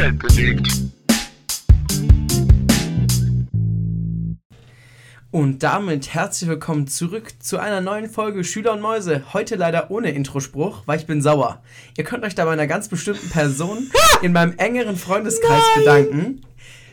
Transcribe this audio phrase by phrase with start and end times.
[0.00, 0.66] Welt bewegt.
[5.30, 9.34] Und damit herzlich willkommen zurück zu einer neuen Folge Schüler und Mäuse.
[9.34, 11.62] Heute leider ohne Introspruch, weil ich bin sauer.
[11.98, 13.90] Ihr könnt euch da bei einer ganz bestimmten Person
[14.22, 16.46] in meinem engeren Freundeskreis bedanken,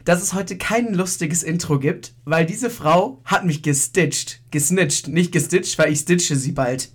[0.03, 4.41] dass es heute kein lustiges Intro gibt, weil diese Frau hat mich gestitcht.
[4.51, 6.91] Gesnitcht, nicht gestitcht, weil ich stitche sie bald.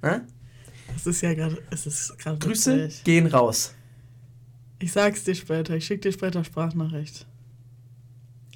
[0.00, 0.20] Hä?
[0.94, 1.58] Es ist ja gerade,
[2.38, 3.02] Grüße witzig.
[3.02, 3.75] gehen raus.
[4.78, 7.26] Ich sag's dir später, ich schick dir später Sprachnachricht.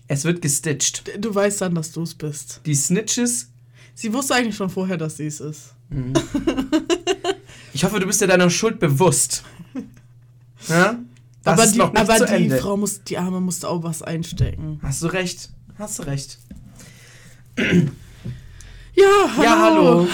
[0.09, 1.07] Es wird gestitcht.
[1.07, 2.61] D- Du weißt dann, dass du es bist.
[2.67, 3.51] Die Snitches.
[3.95, 5.75] Sie wusste eigentlich schon vorher, dass sie es ist.
[7.73, 9.45] Ich hoffe, du bist dir deiner Schuld bewusst.
[10.69, 10.99] Ja?
[11.43, 12.59] Das aber ist die, noch nicht aber zu die Ende.
[12.59, 14.79] Frau muss, die Arme musste auch was einstecken.
[14.83, 15.49] Hast du recht.
[15.79, 16.39] Hast du recht.
[17.57, 19.07] Ja,
[19.37, 19.43] hallo.
[19.43, 20.09] Ja, hallo.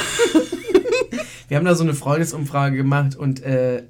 [1.48, 3.82] Wir haben da so eine Freundesumfrage gemacht und äh,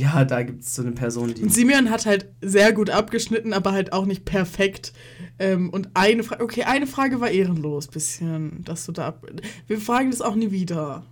[0.00, 1.42] ja, da gibt es so eine Person, die.
[1.42, 4.92] Und Simeon hat halt sehr gut abgeschnitten, aber halt auch nicht perfekt.
[5.38, 9.26] Ähm, und eine Frage, okay, eine Frage war ehrenlos, bisschen, dass du da ab.
[9.66, 11.04] Wir fragen das auch nie wieder.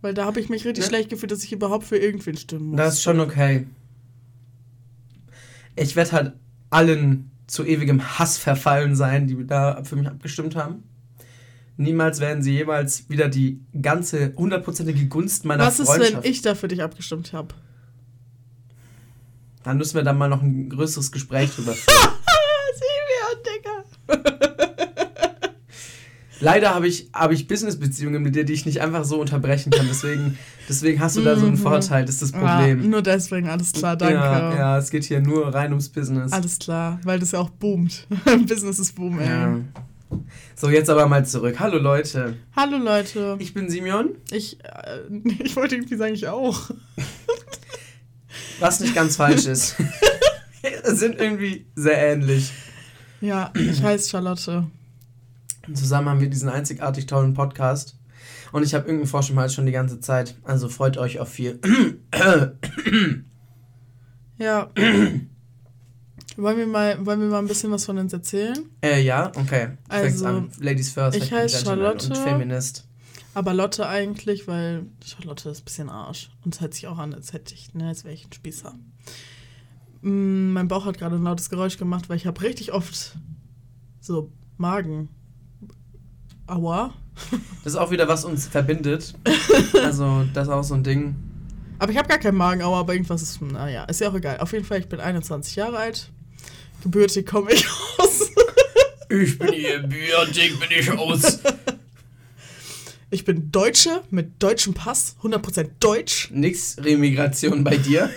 [0.00, 0.88] Weil da habe ich mich richtig Ne?
[0.88, 2.76] schlecht gefühlt, dass ich überhaupt für irgendwen stimmen muss.
[2.76, 3.66] Das ist schon okay.
[5.76, 6.32] Ich werde halt
[6.70, 10.82] allen zu ewigem Hass verfallen sein, die da für mich abgestimmt haben.
[11.76, 16.22] Niemals werden sie jemals wieder die ganze hundertprozentige Gunst meiner Was ist, Freundschaft.
[16.24, 17.54] wenn ich da für dich abgestimmt habe?
[19.64, 21.96] Dann müssen wir dann mal noch ein größeres Gespräch drüber führen.
[22.76, 24.30] Simeon, Digga.
[26.40, 29.86] Leider habe ich, habe ich Businessbeziehungen mit dir, die ich nicht einfach so unterbrechen kann.
[29.88, 30.36] Deswegen,
[30.68, 31.58] deswegen hast du da so einen Mhm.
[31.58, 32.90] Vorteil, das ist das Problem.
[32.90, 34.14] nur deswegen, alles klar, danke.
[34.14, 36.32] Ja, ja, es geht hier nur rein ums Business.
[36.32, 38.06] Alles klar, weil das ja auch boomt.
[38.46, 39.26] Business ist boom, ey.
[39.28, 39.56] Ja.
[40.54, 41.58] So, jetzt aber mal zurück.
[41.58, 43.36] Hallo Leute, Hallo Leute.
[43.38, 45.00] ich bin Simeon, Ich, äh,
[45.42, 46.70] ich wollte irgendwie sagen, ich auch.
[48.60, 49.76] Was nicht ganz falsch ist.
[50.62, 52.52] Wir sind irgendwie sehr ähnlich.
[53.20, 54.66] Ja, ich heiße Charlotte.
[55.72, 57.96] Zusammen haben wir diesen einzigartig tollen Podcast.
[58.52, 60.36] Und ich habe irgendeinen Hals schon die ganze Zeit.
[60.44, 61.58] Also freut euch auf viel.
[64.36, 64.68] Ja.
[66.36, 68.68] wollen, wir mal, wollen wir mal ein bisschen was von uns erzählen?
[68.82, 69.68] äh, ja, okay.
[69.88, 70.50] Also, an.
[70.58, 71.16] Ladies first.
[71.16, 72.08] ich heiße Charlotte.
[72.08, 72.84] Und Feminist.
[73.34, 76.30] Aber Lotte eigentlich, weil Charlotte ist ein bisschen Arsch.
[76.44, 78.74] Und es hört sich auch an, als hätte ich, ne, als wäre ich ein Spießer.
[80.02, 83.16] Mm, mein Bauch hat gerade ein lautes Geräusch gemacht, weil ich habe richtig oft
[84.00, 85.08] so Magen.
[86.46, 86.94] Aua.
[87.64, 89.14] Das ist auch wieder, was uns verbindet.
[89.82, 91.14] Also, das ist auch so ein Ding.
[91.78, 94.38] Aber ich habe gar keinen Magenaua, aber irgendwas ist, naja, ist ja auch egal.
[94.38, 96.10] Auf jeden Fall, ich bin 21 Jahre alt.
[96.82, 97.66] Gebürtig komme ich
[97.98, 98.30] aus.
[99.10, 101.40] Ich bin hier Biotik, bin ich aus.
[103.14, 106.32] Ich bin Deutsche mit deutschem Pass, 100% deutsch.
[106.32, 108.10] Nix Remigration bei dir.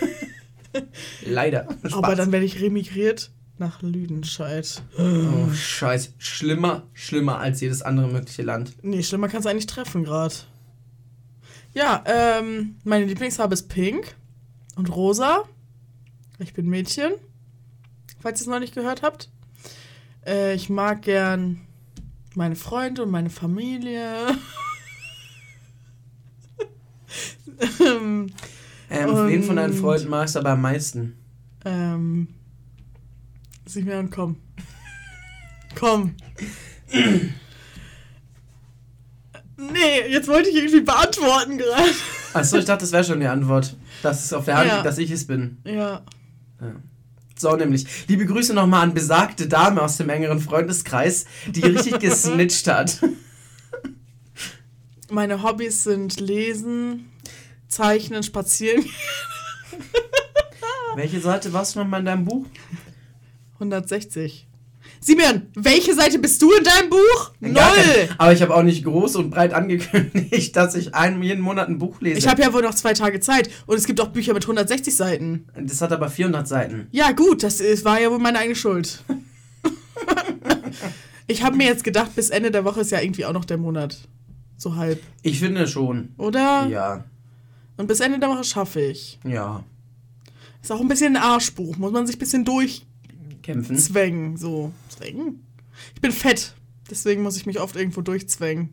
[1.23, 1.67] Leider.
[1.85, 1.93] Spaß.
[1.93, 4.81] Aber dann werde ich remigriert nach Lüdenscheid.
[4.97, 6.13] Oh, scheiße.
[6.17, 8.73] Schlimmer, schlimmer als jedes andere mögliche Land.
[8.81, 10.33] Nee, schlimmer kann es eigentlich treffen gerade.
[11.75, 14.15] Ja, ähm, meine Lieblingsfarbe ist pink
[14.77, 15.43] und rosa.
[16.39, 17.11] Ich bin Mädchen,
[18.19, 19.29] falls ihr es noch nicht gehört habt.
[20.25, 21.61] Äh, ich mag gern
[22.33, 24.35] meine Freunde und meine Familie.
[27.79, 28.31] ähm,
[28.89, 31.15] Ähm, wen von deinen Und- Freunden magst du aber am meisten?
[31.65, 32.27] ähm,
[33.65, 34.37] Simeon, komm.
[35.75, 36.15] Komm.
[39.57, 41.89] nee, jetzt wollte ich irgendwie beantworten gerade.
[42.33, 43.75] Achso, ich dachte, das wäre schon die Antwort.
[44.03, 44.83] Dass es auf der Hand Ja.
[44.83, 45.57] dass ich es bin.
[45.65, 46.01] Ja.
[47.37, 47.85] So, nämlich.
[48.07, 52.99] Liebe Grüße nochmal an besagte Dame aus dem engeren Freundeskreis, die richtig gesnitcht hat.
[55.11, 57.05] Meine Hobbys sind Lesen,
[57.67, 58.85] Zeichnen, Spazieren.
[60.95, 62.45] Welche Seite warst du nochmal in deinem Buch?
[63.55, 64.45] 160.
[64.99, 67.31] Simeon, welche Seite bist du in deinem Buch?
[67.39, 67.53] Null!
[67.53, 71.67] kein- Aber ich habe auch nicht groß und breit angekündigt, dass ich einen, jeden Monat
[71.69, 72.17] ein Buch lese.
[72.17, 74.95] Ich habe ja wohl noch zwei Tage Zeit und es gibt auch Bücher mit 160
[74.95, 75.47] Seiten.
[75.59, 76.87] das hat aber 400 Seiten.
[76.91, 79.03] Ja, gut, das ist, war ja wohl meine eigene Schuld.
[81.27, 83.57] ich habe mir jetzt gedacht, bis Ende der Woche ist ja irgendwie auch noch der
[83.57, 83.97] Monat.
[84.57, 85.01] So halb.
[85.21, 86.13] Ich finde schon.
[86.17, 86.65] Oder?
[86.67, 87.03] Ja,
[87.77, 89.19] Und bis Ende der Woche schaffe ich.
[89.23, 89.63] ja.
[90.61, 91.77] Ist auch ein bisschen ein Arschbuch.
[91.77, 92.43] Muss man sich ein bisschen
[93.43, 93.75] Kämpfen.
[93.75, 94.35] durchzwängen.
[94.37, 94.71] So.
[94.89, 95.45] Zwängen?
[95.95, 96.55] Ich bin fett.
[96.89, 98.69] Deswegen muss ich mich oft irgendwo durchzwängen.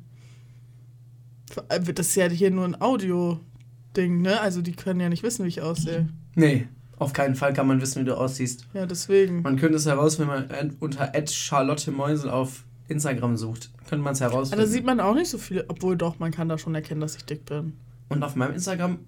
[1.95, 4.41] Das ja hier nur ein Audio-Ding, ne?
[4.41, 6.09] Also die können ja nicht wissen, wie ich aussehe.
[6.35, 6.67] Nee,
[6.99, 8.67] auf keinen Fall kann man wissen, wie du aussiehst.
[8.73, 9.43] Ja, deswegen.
[9.43, 13.71] Man könnte es heraus, wenn man unter Charlotte Meusel auf Instagram sucht.
[13.89, 14.65] Könnte man es Aber herausfinden.
[14.65, 15.67] da sieht man auch nicht so viele.
[15.69, 17.75] Obwohl doch, man kann da schon erkennen, dass ich dick bin.
[18.09, 18.99] Und auf meinem Instagram,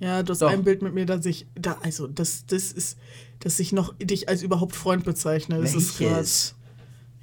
[0.00, 0.50] Ja, du hast Doch.
[0.50, 1.46] ein Bild mit mir, dass ich.
[1.54, 2.98] Da, also, das, das ist.
[3.40, 5.60] Dass ich noch dich als überhaupt Freund bezeichne.
[5.60, 6.54] Das ist grad, Welches?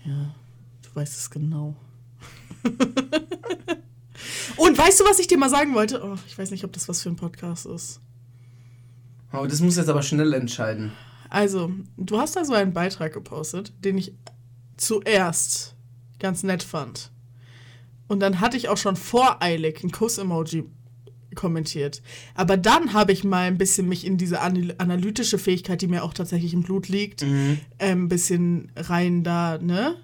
[0.06, 0.36] Ja,
[0.82, 1.76] du weißt es genau.
[4.58, 6.04] Und weißt du, was ich dir mal sagen wollte?
[6.04, 8.00] Oh, ich weiß nicht, ob das was für ein Podcast ist.
[9.34, 10.92] Oh, das muss jetzt aber schnell entscheiden.
[11.30, 14.14] Also, du hast da so einen Beitrag gepostet, den ich
[14.78, 15.76] zuerst
[16.20, 17.11] ganz nett fand.
[18.12, 20.66] Und dann hatte ich auch schon voreilig ein Kuss-Emoji
[21.34, 22.02] kommentiert.
[22.36, 26.04] Aber dann habe ich mal ein bisschen mich in diese anal- analytische Fähigkeit, die mir
[26.04, 27.60] auch tatsächlich im Blut liegt, Mhm.
[27.80, 29.96] ein bisschen rein da, ne?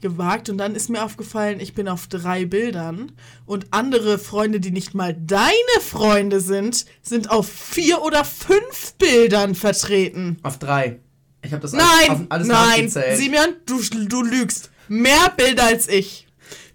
[0.00, 3.12] gewagt und dann ist mir aufgefallen, ich bin auf drei Bildern
[3.46, 9.54] und andere Freunde, die nicht mal deine Freunde sind, sind auf vier oder fünf Bildern
[9.54, 10.36] vertreten.
[10.42, 10.98] Auf drei.
[11.42, 12.88] Ich habe das Nein, auf alles nein.
[12.90, 14.70] Simeon, du, du lügst.
[14.88, 16.23] Mehr Bilder als ich.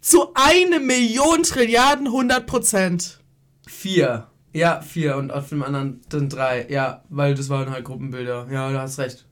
[0.09, 3.19] Zu eine Million Trilliarden hundert Prozent.
[3.67, 4.27] Vier.
[4.53, 6.65] Ja, vier und auf dem anderen sind drei.
[6.69, 8.47] Ja, weil das waren halt Gruppenbilder.
[8.51, 9.25] Ja, du hast recht.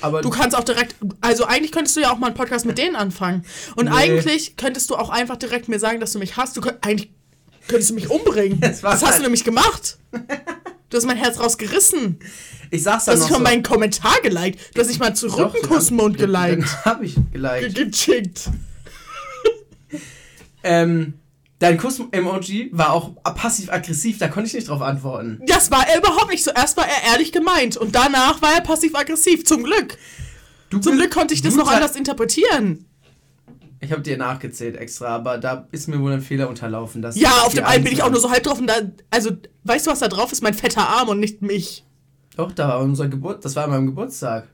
[0.00, 2.78] Aber Du kannst auch direkt, also eigentlich könntest du ja auch mal einen Podcast mit
[2.78, 3.44] denen anfangen.
[3.76, 3.92] Und Nee.
[3.92, 6.56] eigentlich könntest du auch einfach direkt mir sagen, dass du mich hast.
[6.56, 7.12] Du könnt, eigentlich
[7.68, 8.58] könntest du mich umbringen.
[8.60, 9.98] Das hast halt- du nämlich gemacht.
[10.90, 12.18] Du hast mein Herz rausgerissen.
[12.70, 13.42] ich sag's Du dann hast noch nicht mal so.
[13.44, 14.60] meinen Kommentar geliked.
[14.74, 16.66] Du hast nicht mal einen Kussmund geliked.
[16.84, 18.50] Hab ich Ge- geliked.
[20.64, 21.14] Ähm,
[21.58, 25.40] dein Kuss-Emoji war auch passiv-aggressiv, da konnte ich nicht drauf antworten.
[25.46, 26.50] Das war er überhaupt nicht so.
[26.50, 29.44] Erst war er ehrlich gemeint und danach war er passiv-aggressiv.
[29.44, 29.96] Zum Glück.
[30.70, 32.86] Du Zum Glück konnte ich das noch anders interpretieren.
[33.80, 37.02] Ich habe dir nachgezählt extra, aber da ist mir wohl ein Fehler unterlaufen.
[37.02, 38.74] Dass Ja, auf dem einen bin ich auch nur so halb drauf und da,
[39.10, 39.32] also,
[39.64, 40.40] weißt du, was da drauf ist?
[40.40, 41.84] Mein fetter Arm und nicht mich.
[42.36, 44.48] Doch, da war unser Geburt, das war an meinem Geburtstag.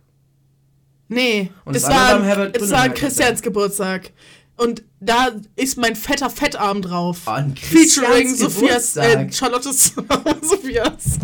[1.08, 4.12] Nee, Und das andere war, war Christians Geburtstag.
[4.58, 7.26] Und da ist mein fetter Fettarm drauf.
[7.28, 9.30] An Featuring Sophias, äh.
[9.32, 9.94] Charlottes,
[10.42, 11.18] Sophias,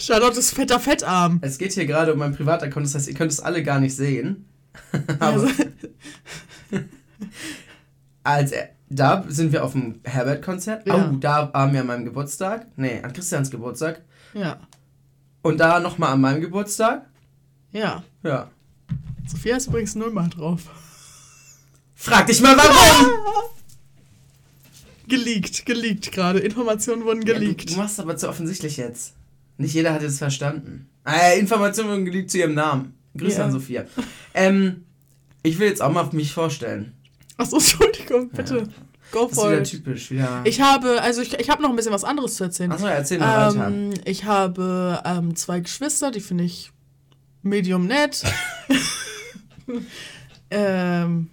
[0.00, 1.38] Charlottes fetter Fettarm.
[1.42, 3.94] Es geht hier gerade um meinen Privataccount, das heißt, ihr könnt es alle gar nicht
[3.94, 4.46] sehen.
[5.20, 5.48] Also,
[8.24, 10.86] Als er, da sind wir auf dem Herbert-Konzert.
[10.86, 11.10] Ja.
[11.12, 12.66] Oh, da waren wir an meinem Geburtstag.
[12.76, 14.02] Nee, an Christians Geburtstag.
[14.34, 14.58] ja,
[15.42, 17.06] Und da nochmal an meinem Geburtstag.
[17.72, 18.02] ja.
[18.22, 18.50] Ja.
[19.26, 20.62] Sophia ist übrigens nullmal drauf.
[21.96, 23.10] Frag dich mal warum!
[25.08, 26.38] Geleakt, geleakt gerade.
[26.40, 27.70] Informationen wurden Ja, du, geleakt.
[27.70, 29.14] du machst aber zu offensichtlich jetzt.
[29.56, 30.88] Nicht jeder hat es verstanden.
[31.06, 32.94] Äh, Informationen wurden geleakt zu ihrem Namen.
[33.16, 33.44] Grüße Ja.
[33.44, 33.86] an Sophia.
[34.34, 34.84] Ähm,
[35.42, 36.92] ich will jetzt auch mal mich vorstellen.
[37.38, 38.68] Achso, Entschuldigung, bitte.
[39.12, 40.10] Go Das ist for wieder typisch.
[40.10, 40.42] Wieder.
[40.44, 42.72] Ich habe, also ich, ich habe noch ein bisschen was anderes zu erzählen.
[42.72, 43.68] Achso, erzähl mal weiter.
[43.68, 46.72] Ähm, ich habe ähm, zwei Geschwister, die finde ich
[47.42, 48.22] medium nett.
[50.50, 51.30] ähm,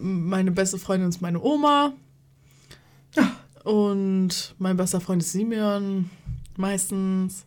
[0.00, 1.92] meine beste Freundin ist meine Oma.
[3.64, 6.08] Und mein bester Freund ist Simeon,
[6.56, 7.44] meistens.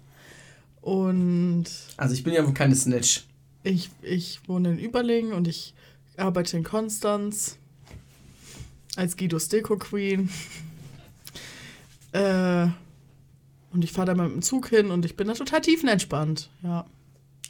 [0.81, 1.65] Und
[1.97, 3.23] Also ich bin ja wohl keine Snitch.
[3.63, 5.73] ich, ich wohne in Überlingen und ich
[6.17, 7.57] arbeite in Konstanz
[8.95, 10.29] als Guidos Deko Queen.
[12.11, 12.67] Äh,
[13.71, 16.49] und ich fahre da mal mit dem Zug hin und ich bin da total tiefenentspannt.
[16.61, 16.85] Ja,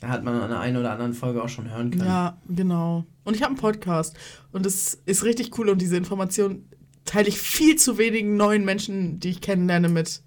[0.04, 2.06] hat man an der einen oder anderen Folge auch schon hören können.
[2.06, 3.06] ja, genau.
[3.24, 4.16] Und ich habe einen Podcast
[4.52, 6.66] und es ist richtig cool und diese Information
[7.06, 10.22] teile ich viel zu wenigen neuen Menschen, die ich kennenlerne, mit.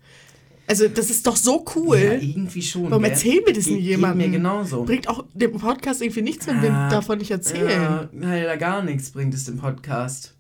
[0.67, 1.99] Also, das ist doch so cool.
[1.99, 2.91] Ja, irgendwie schon.
[2.91, 4.31] Warum erzählen wir das nie geht jemandem?
[4.31, 4.85] mir genauso.
[4.85, 7.69] Bringt auch dem Podcast irgendwie nichts, wenn wir Ah, davon nicht erzählen.
[7.69, 10.35] Ja, leider gar nichts bringt es dem Podcast.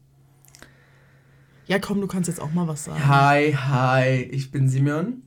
[1.66, 3.06] Ja, komm, du kannst jetzt auch mal was sagen.
[3.06, 5.22] Hi, hi, ich bin Simeon.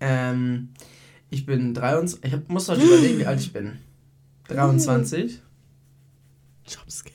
[0.00, 0.70] Ähm,
[1.30, 2.24] ich bin 23.
[2.24, 3.78] Ich hab, muss heute überlegen, wie alt ich bin.
[4.48, 5.40] 23.
[6.66, 7.14] Jobscare.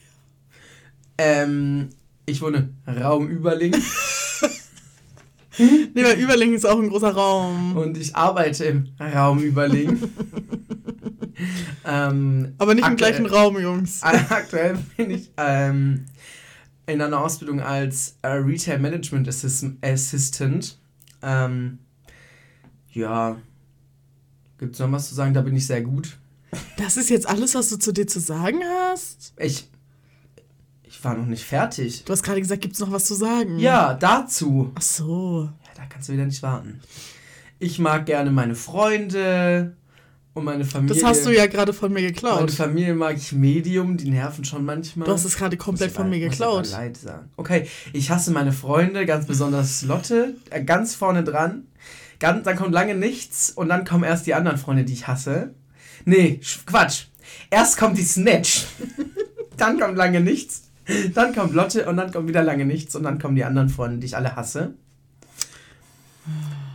[1.18, 1.90] Ähm,
[2.26, 3.82] ich wohne Raum Überlingen
[5.58, 7.78] Nee, weil Überlingen ist auch ein großer Raum.
[7.78, 10.02] und ich arbeite im Raum Überlingen.
[11.86, 14.04] ähm, Aber nicht im gleichen Raum, Jungs.
[14.04, 16.06] Aktuell bin ich ähm,
[16.88, 20.78] in einer Ausbildung als äh, Retail Management Assist Assistant.
[21.22, 21.80] Ähm,
[22.92, 23.38] ja,
[24.58, 25.34] gibt es noch was zu sagen?
[25.34, 26.18] Da bin ich sehr gut.
[26.78, 29.34] Das ist jetzt alles, was du zu dir zu sagen hast?
[29.38, 29.68] Ich,
[30.84, 32.04] ich war noch nicht fertig.
[32.06, 33.60] Du hast gerade gesagt, gibt's noch was zu sagen?
[33.60, 34.72] Ja, dazu.
[34.76, 35.50] Ach so.
[35.66, 36.80] Ja, da kannst du wieder nicht warten.
[37.60, 39.76] Ich mag gerne meine Freunde
[40.34, 40.96] und meine Familie.
[40.96, 42.52] Das hast du ja gerade von mir Meine geklaut.
[42.52, 45.08] Familie mag ich Medium, die nerven schon manchmal.
[45.08, 46.72] Du hast es gerade komplett von mir muss ich geklaut.
[46.72, 47.30] leid sagen.
[47.38, 51.66] Okay, ich hasse meine Freunde, ganz besonders Lotte, äh, ganz vorne dran.
[52.20, 55.54] Ganz, dann kommt lange nichts und dann kommen erst die anderen Freunde, die ich hasse.
[56.06, 57.06] Nee, Sch- Quatsch.
[57.50, 58.66] Erst kommt die Snatch,
[59.58, 60.70] dann kommt lange nichts,
[61.14, 63.98] dann kommt Lotte und dann kommt wieder lange nichts und dann kommen die anderen Freunde,
[63.98, 64.76] die ich alle hasse.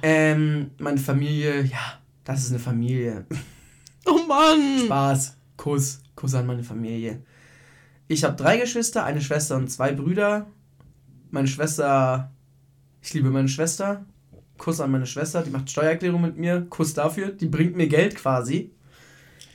[0.02, 1.78] Ähm, meine Familie, ja,
[2.24, 3.26] das ist eine Familie.
[4.06, 4.84] Oh Mann.
[4.86, 5.36] Spaß.
[5.56, 6.00] Kuss.
[6.16, 7.22] Kuss an meine Familie.
[8.08, 10.46] Ich habe drei Geschwister, eine Schwester und zwei Brüder.
[11.30, 12.32] Meine Schwester,
[13.02, 14.04] ich liebe meine Schwester.
[14.60, 16.66] Kuss an meine Schwester, die macht Steuererklärung mit mir.
[16.68, 18.70] Kuss dafür, die bringt mir Geld quasi.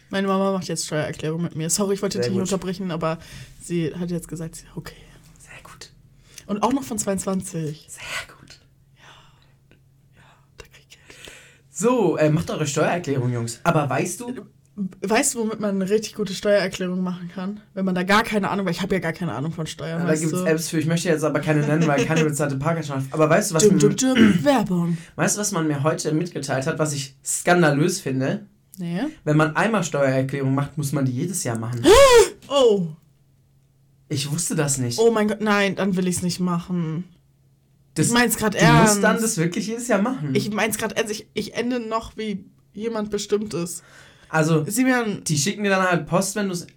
[0.09, 1.69] Meine Mama macht jetzt Steuererklärung mit mir.
[1.69, 3.19] Sorry, ich wollte dich nicht unterbrechen, aber
[3.61, 4.95] sie hat jetzt gesagt, sie- okay.
[5.39, 5.91] Sehr gut.
[6.47, 7.85] Und auch noch von 22.
[7.87, 8.01] Sehr
[8.35, 8.59] gut.
[10.57, 11.17] Da krieg ich Geld.
[11.69, 13.59] So, äh, macht eure Steuererklärung, Jungs.
[13.63, 14.47] Aber weißt du,
[15.01, 17.61] Weißt du, womit man eine richtig gute Steuererklärung machen kann?
[17.73, 20.01] Wenn man da gar keine Ahnung, weil ich habe ja gar keine Ahnung von Steuern.
[20.01, 20.45] da weißt gibt es du?
[20.45, 23.03] Apps für, ich möchte jetzt aber keine nennen, weil keine bezahlte hat.
[23.11, 24.97] Aber weißt du, was Dum, dum, dum, Werbung.
[25.15, 28.47] weißt du, was man mir heute mitgeteilt hat, was ich skandalös finde?
[28.77, 29.03] Nee.
[29.23, 31.81] Wenn man einmal Steuererklärung macht, muss man die jedes Jahr machen.
[32.49, 32.87] Oh.
[34.09, 34.99] Ich wusste das nicht.
[34.99, 37.05] Oh mein Gott, nein, dann will ich es nicht machen.
[37.93, 38.95] das, ich mein's gerade du ernst.
[38.95, 40.35] musst dann das wirklich jedes Jahr machen.
[40.35, 41.11] Ich mein's gerade ernst.
[41.11, 43.81] Ich, ich ende noch wie jemand Bestimmtes.
[44.29, 46.67] Also, Simeon, die schicken dir dann halt Post, wenn du es.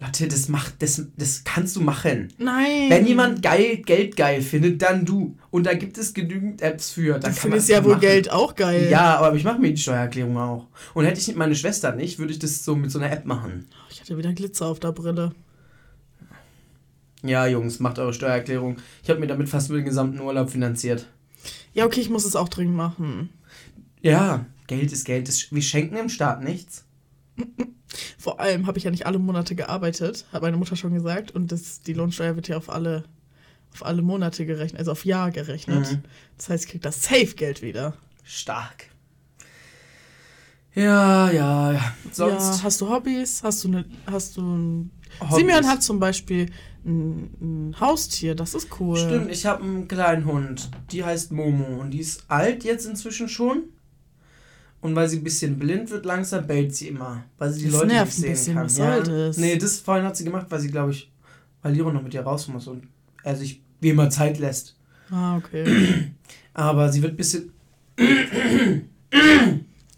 [0.00, 2.32] Leute, das macht, das, das kannst du machen.
[2.38, 2.88] nein.
[2.88, 5.36] Wenn jemand geil, Geld geil findet, dann du.
[5.50, 7.18] Und da gibt es genügend Apps für.
[7.18, 8.02] Da Du findest ja wohl machen.
[8.02, 8.88] Geld auch geil.
[8.90, 10.68] Ja, aber ich mache mir die Steuererklärung auch.
[10.94, 13.66] Und hätte ich meine Schwester nicht, würde ich das so mit so einer App machen.
[13.90, 15.32] Ich hatte wieder Glitzer auf der Brille.
[17.24, 18.76] Ja, Jungs, macht eure Steuererklärung.
[19.02, 21.06] Ich habe mir damit fast nur den gesamten Urlaub finanziert.
[21.74, 23.30] Ja, okay, ich muss es auch dringend machen.
[24.00, 25.26] Ja, Geld ist Geld.
[25.26, 26.84] Das, wir schenken dem Staat nichts.
[28.18, 31.32] Vor allem habe ich ja nicht alle Monate gearbeitet, hat meine Mutter schon gesagt.
[31.32, 33.04] Und das, die Lohnsteuer wird ja auf alle,
[33.72, 35.92] auf alle Monate gerechnet, also auf Jahr gerechnet.
[35.92, 36.02] Mhm.
[36.36, 37.94] Das heißt, ich krieg das Safe-Geld wieder.
[38.24, 38.86] Stark.
[40.74, 41.94] Ja, ja, ja.
[42.12, 42.58] Sonst.
[42.58, 43.42] Ja, hast du Hobbys?
[43.42, 44.90] Hast du eine, hast du ein...
[45.20, 45.36] Hobbys.
[45.36, 46.50] Simeon hat zum Beispiel
[46.84, 48.98] ein, ein Haustier, das ist cool.
[48.98, 50.70] Stimmt, ich habe einen kleinen Hund.
[50.92, 51.80] Die heißt Momo.
[51.80, 53.64] Und die ist alt jetzt inzwischen schon.
[54.80, 57.24] Und weil sie ein bisschen blind wird, langsam bellt sie immer.
[57.36, 58.64] Weil sie die Das Leute nervt nicht ein sehen bisschen, kann.
[58.64, 59.04] was ja.
[59.04, 59.36] soll das?
[59.36, 61.10] Nee, das vorhin hat sie gemacht, weil sie, glaube ich,
[61.62, 62.84] weil Liro noch mit ihr raus muss und
[63.24, 64.76] er sich wie immer Zeit lässt.
[65.10, 66.12] Ah, okay.
[66.54, 67.52] Aber sie wird ein bisschen,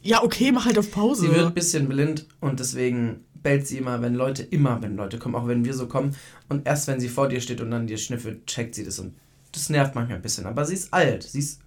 [0.03, 1.23] ja, okay, mach halt auf Pause.
[1.23, 5.19] sie wird ein bisschen blind und deswegen bellt sie immer, wenn Leute, immer wenn Leute
[5.19, 6.15] kommen, auch wenn wir so kommen.
[6.49, 9.15] Und erst wenn sie vor dir steht und dann dir schnüffelt, checkt sie das und
[9.53, 10.47] das nervt manchmal ein bisschen.
[10.47, 11.23] Aber sie ist alt.
[11.23, 11.61] Sie ist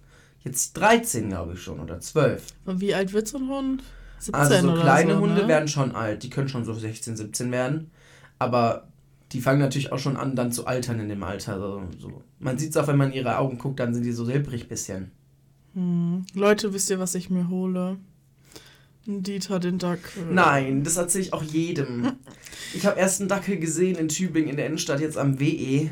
[0.44, 2.46] jetzt 13, glaube ich schon, oder 12.
[2.66, 3.82] Und wie alt wird so ein Hund?
[4.18, 5.48] 17 Also so kleine so, Hunde ne?
[5.48, 6.22] werden schon alt.
[6.22, 7.90] Die können schon so 16, 17 werden.
[8.38, 8.88] Aber
[9.32, 11.58] die fangen natürlich auch schon an, dann zu altern in dem Alter.
[11.58, 12.22] So, so.
[12.38, 14.68] Man sieht es auch, wenn man in ihre Augen guckt, dann sind die so silbrig
[14.68, 15.10] bisschen.
[15.74, 16.24] Hm.
[16.34, 17.96] Leute, wisst ihr, was ich mir hole?
[19.06, 20.24] Dieter den Dackel.
[20.30, 22.12] Nein, das erzähle ich auch jedem.
[22.76, 25.90] Ich habe erst einen Dackel gesehen in Tübingen in der Innenstadt, jetzt am WE.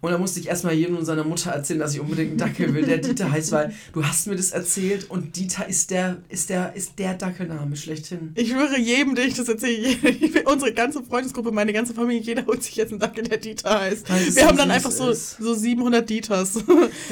[0.00, 2.74] Und da musste ich erstmal jedem und seiner Mutter erzählen, dass ich unbedingt einen Dackel
[2.74, 6.50] will, der Dieter heißt, weil du hast mir das erzählt und Dieter ist der, ist
[6.50, 8.32] der, ist der Dackelname schlechthin.
[8.34, 9.96] Ich schwöre jedem, den ich das erzähle,
[10.44, 14.10] unsere ganze Freundesgruppe, meine ganze Familie, jeder holt sich jetzt einen Dackel, der Dieter heißt.
[14.10, 15.38] Weil Wir haben dann einfach so, ist.
[15.38, 16.58] so 700 Dieters.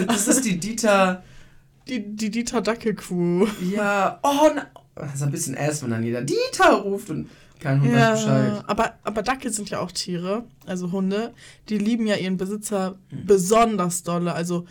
[0.04, 1.23] Das ist die Dieter.
[1.88, 3.47] Die, die Dieter-Dackel-Crew.
[3.75, 7.28] Ja, oh, na, das ist ein bisschen ass, wenn dann jeder Dieter ruft und
[7.61, 8.64] kein Hund weiß Bescheid.
[8.66, 11.32] aber, aber Dackel sind ja auch Tiere, also Hunde.
[11.68, 14.66] Die lieben ja ihren Besitzer besonders dolle, also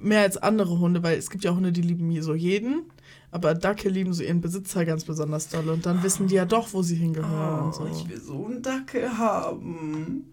[0.00, 2.84] mehr als andere Hunde, weil es gibt ja Hunde, die lieben so jeden.
[3.32, 5.72] Aber Dackel lieben so ihren Besitzer ganz besonders dolle.
[5.72, 7.64] Und dann wissen die ja doch, wo sie hingehören.
[7.64, 7.86] und Oh, so.
[7.86, 10.32] ich will so einen Dackel haben.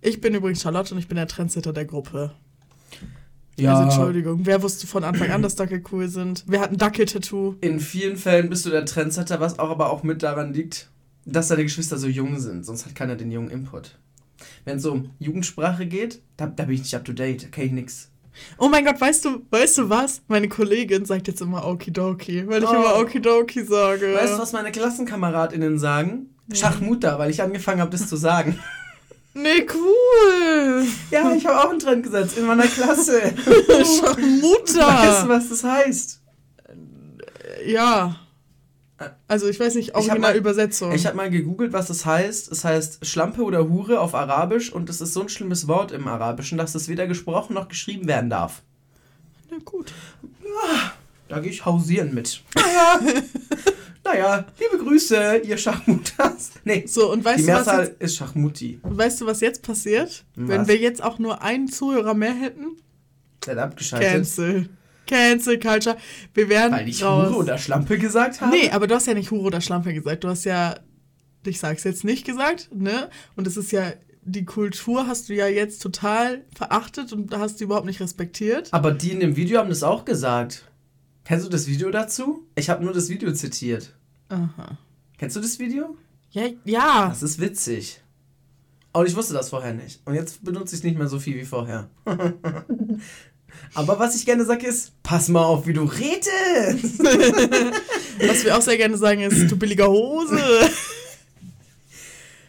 [0.00, 2.32] Ich bin übrigens Charlotte und ich bin der Trendsetter der Gruppe.
[3.60, 6.44] Ja, Also Entschuldigung, wer wusste von Anfang an, dass Dackel cool sind?
[6.46, 7.56] Wer hat ein Dackel-Tattoo?
[7.60, 10.88] in vielen Fällen bist du der Trendsetter, was auch aber auch mit daran liegt,
[11.26, 12.64] dass deine Geschwister so jung sind.
[12.64, 13.98] Sonst hat keiner den jungen Input.
[14.64, 17.48] Wenn es so um Jugendsprache geht, da, da bin ich nicht up to date, da
[17.48, 18.10] kenn ich nix.
[18.58, 20.22] Oh mein Gott, weißt du, weißt du was?
[20.28, 22.74] Meine Kollegin sagt jetzt immer Okidoki, weil ich Oh.
[22.74, 24.14] immer Okidoki sage.
[24.14, 26.30] Weißt du, was meine KlassenkameradInnen sagen?
[26.52, 28.58] Schachmutter, weil ich angefangen habe, das zu sagen.
[29.32, 30.86] Nee, cool.
[31.10, 33.12] ja, ich habe auch einen Trend gesetzt in meiner Klasse.
[33.46, 36.20] Weißt du, was das heißt?
[37.66, 38.16] Ja.
[39.28, 40.92] Also ich weiß nicht, Ich hab original mal- Übersetzung.
[40.92, 42.50] Ich habe mal gegoogelt, was das heißt.
[42.52, 46.06] Es heißt Schlampe oder Hure auf Arabisch und es ist so ein schlimmes Wort im
[46.08, 48.62] Arabischen, dass es weder gesprochen noch geschrieben werden darf.
[49.50, 49.92] Na gut.
[51.28, 52.42] Da gehe ich hausieren mit.
[54.12, 56.50] Naja, liebe Grüße, ihr Schachmutters.
[56.64, 58.80] Nee, So, und weißt die du, was Mehrzahl jetzt, ist Schachmutti.
[58.82, 60.24] weißt du, was jetzt passiert?
[60.34, 60.68] Wenn Was?
[60.68, 62.76] wir jetzt auch nur einen Zuhörer mehr hätten?
[63.44, 64.10] Seid abgeschaltet.
[64.10, 64.68] Cancel.
[65.06, 65.96] Cancel Culture.
[66.34, 67.28] Wir werden Weil ich raus.
[67.28, 68.50] Hure oder Schlampe gesagt habe?
[68.50, 70.24] Nee, aber du hast ja nicht Hure oder Schlampe gesagt.
[70.24, 70.74] Du hast ja,
[71.44, 73.10] ich sag's jetzt nicht gesagt, ne?
[73.36, 77.64] Und es ist ja, die Kultur hast du ja jetzt total verachtet und hast die
[77.64, 78.68] überhaupt nicht respektiert.
[78.72, 80.64] Aber die in dem Video haben das auch gesagt.
[81.24, 82.46] Kennst du das Video dazu?
[82.56, 83.94] Ich habe nur das Video zitiert.
[84.30, 84.78] Aha.
[85.18, 85.96] Kennst du das Video?
[86.30, 87.08] Ja, ja.
[87.08, 88.00] Das ist witzig.
[88.92, 90.00] Und ich wusste das vorher nicht.
[90.04, 91.90] Und jetzt benutze ich es nicht mehr so viel wie vorher.
[93.74, 96.98] Aber was ich gerne sage ist, pass mal auf, wie du redest.
[98.20, 100.38] Was wir auch sehr gerne sagen ist, du billiger Hose.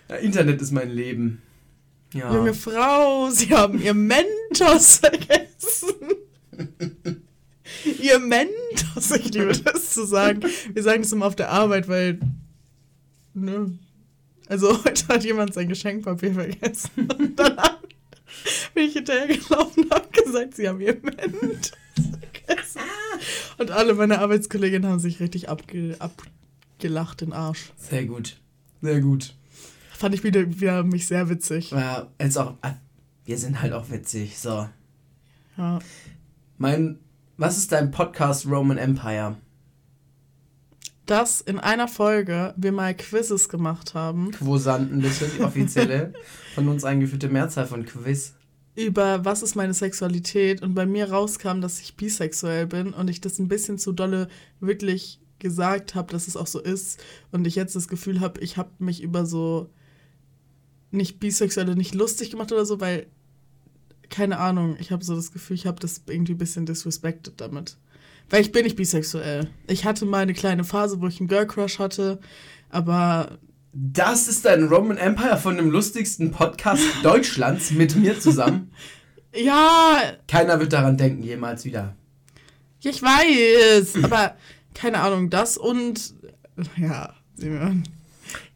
[0.10, 1.42] Ja, Internet ist mein Leben.
[2.14, 2.36] Ja.
[2.36, 5.96] Junge Frau, sie haben ihr Mentos vergessen.
[8.02, 10.42] Ihr Mentos, ich liebe das zu sagen.
[10.74, 12.20] Wir sagen das immer auf der Arbeit, weil.
[13.34, 13.78] Ne?
[14.48, 16.90] Also heute hat jemand sein Geschenkpapier vergessen.
[17.18, 17.58] Und dann
[18.74, 22.82] bin ich hinterhergelaufen und habe gesagt, sie haben ihr Mentos vergessen.
[23.58, 27.72] Und alle meine Arbeitskolleginnen haben sich richtig abge abgelacht den Arsch.
[27.78, 28.38] Sehr gut.
[28.82, 29.36] Sehr gut.
[29.98, 31.72] Fand ich wieder, wieder mich sehr witzig.
[31.72, 32.56] Ja, jetzt auch.
[32.62, 32.74] ah,
[33.26, 34.40] Wir sind halt auch witzig.
[34.40, 34.68] So.
[35.58, 35.80] Ja.
[36.58, 36.98] Mein.
[37.42, 39.36] Was ist dein Podcast Roman Empire?
[41.08, 46.14] dass in einer Folge wir mal Quizzes gemacht haben Quosanten, bitte, die offizielle
[46.54, 48.36] von uns eingeführte Mehrzahl von Quiz.
[48.76, 53.22] über was ist meine Sexualität und bei mir rauskam, dass ich bisexuell bin und ich
[53.22, 54.28] das ein bisschen zu dolle
[54.60, 58.58] wirklich gesagt habe, dass es auch so ist und ich jetzt das Gefühl habe, ich
[58.58, 59.72] habe mich über so
[60.92, 63.08] nicht bisexuelle nicht lustig gemacht oder so, weil
[64.12, 67.78] keine Ahnung, ich habe so das Gefühl, ich habe das irgendwie ein bisschen disrespected damit.
[68.30, 69.50] Weil ich bin nicht bisexuell.
[69.68, 72.20] Ich hatte mal eine kleine Phase, wo ich einen Girl Crush hatte,
[72.70, 73.40] aber
[73.74, 78.72] Das ist dein Roman Empire von dem lustigsten Podcast Deutschlands mit mir zusammen.
[79.36, 81.96] ja, Keiner wird daran denken, jemals wieder.
[82.82, 84.36] Ja, ich weiß, aber
[84.74, 86.14] keine Ahnung, das und
[86.78, 87.84] ja, Simon.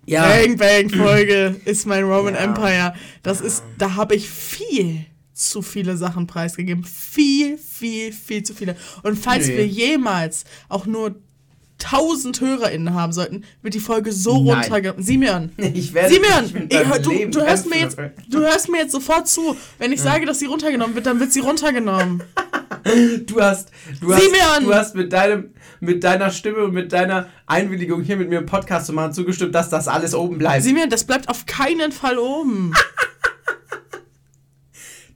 [0.08, 2.42] Bang Bang Folge ist mein Roman Ja.
[2.42, 2.94] Empire.
[3.24, 5.06] Das ist, da habe ich viel
[5.36, 6.84] zu viele Sachen preisgegeben.
[6.84, 8.76] Viel, viel, viel zu viele.
[9.04, 9.58] Und falls Nee.
[9.58, 11.16] wir jemals auch nur
[11.78, 15.04] 1000 HörerInnen haben sollten, wird die Folge so runtergegangen.
[15.04, 15.52] Simeon!
[15.58, 17.98] Ich werde Simeon, ich, du, Leben du, hörst mir jetzt,
[18.30, 19.58] du hörst mir jetzt sofort zu.
[19.78, 22.24] Wenn ich sage, dass sie runtergenommen wird, dann wird sie runtergenommen.
[23.26, 24.64] Du hast, du hast, Simeon!
[24.64, 28.46] du hast mit, deinem, mit deiner Stimme und mit deiner Einwilligung hier mit mir einen
[28.46, 30.64] Podcast zu machen zugestimmt, dass das alles oben bleibt.
[30.64, 32.74] Simeon, das bleibt auf keinen Fall oben.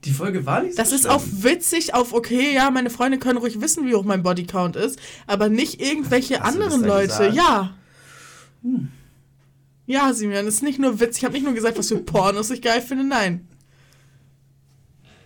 [0.04, 1.12] Die Folge war nicht so Das ist schlimm.
[1.12, 4.98] auf witzig, auf okay, ja, meine Freunde können ruhig wissen, wie hoch mein Bodycount ist,
[5.26, 7.08] aber nicht irgendwelche Hast anderen Leute.
[7.08, 7.34] gesagt?
[7.34, 7.74] Ja.
[9.86, 11.18] Ja, Simeon, das ist nicht nur Witz.
[11.18, 13.46] Ich habe nicht nur gesagt, was für Pornos ich geil finde, nein.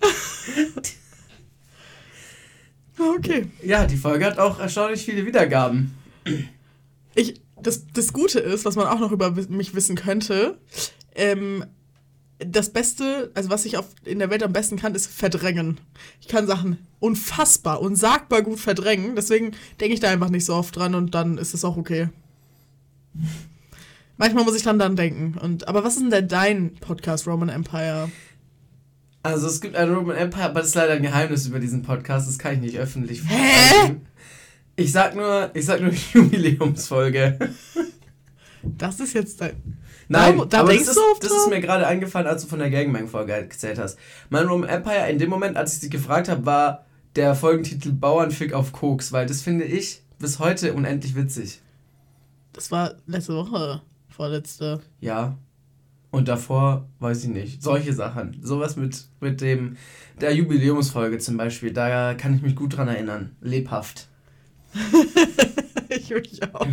[2.98, 3.46] okay.
[3.62, 5.94] Ja, die Folge hat auch erstaunlich viele Wiedergaben.
[7.14, 10.58] Ich, das, das Gute ist, was man auch noch über mich wissen könnte,
[11.14, 11.64] ähm,
[12.46, 15.78] das Beste, also was ich auf, in der Welt am besten kann, ist verdrängen.
[16.20, 19.16] Ich kann Sachen unfassbar, unsagbar gut verdrängen.
[19.16, 22.08] Deswegen denke ich da einfach nicht so oft dran und dann ist es auch okay.
[24.16, 25.36] Manchmal muss ich dann dann denken.
[25.38, 28.10] Und, aber was ist denn denn dein Podcast, Roman Empire?
[29.22, 32.28] Also es gibt ein Roman Empire, aber das ist leider ein Geheimnis über diesen Podcast,
[32.28, 33.96] das kann ich nicht öffentlich Hä?
[34.76, 37.38] Ich sag nur, ich sag nur Jubiläumsfolge.
[38.62, 39.54] Das ist jetzt dein.
[40.08, 42.48] Nein, Da- da aber denkst das, du ist, das ist mir gerade eingefallen, als du
[42.48, 43.98] von der Gangbang-Folge erzählt hast.
[44.30, 46.84] Mein Roman Empire, in dem Moment, als ich dich gefragt habe, war
[47.16, 51.60] der Folgentitel Bauernfick auf Koks, weil das finde ich bis heute unendlich witzig.
[52.52, 53.82] Das war letzte Woche.
[54.08, 54.80] Vorletzte.
[55.00, 55.36] Ja.
[56.10, 58.38] Und davor, weiß ich nicht, solche Sachen.
[58.40, 59.76] Sowas mit, mit dem,
[60.20, 63.34] der Jubiläumsfolge zum Beispiel, da kann ich mich gut dran erinnern.
[63.40, 64.06] Lebhaft.
[65.88, 66.66] ich mich auch.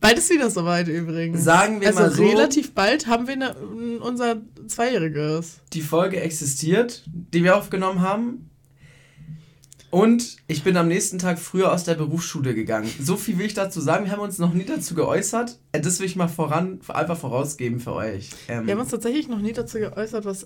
[0.00, 1.42] Bald ist wieder soweit übrigens.
[1.42, 3.54] Sagen wir also mal so, relativ bald haben wir ne,
[4.00, 4.36] unser
[4.68, 5.58] Zweijähriges.
[5.72, 8.44] die Folge existiert, die wir aufgenommen haben.
[9.90, 12.90] Und ich bin am nächsten Tag früher aus der Berufsschule gegangen.
[13.00, 14.04] So viel will ich dazu sagen.
[14.04, 15.58] Wir haben uns noch nie dazu geäußert.
[15.72, 18.30] Äh, Das will ich mal voran, einfach vorausgeben für euch.
[18.48, 20.44] Ähm, Wir haben uns tatsächlich noch nie dazu geäußert, was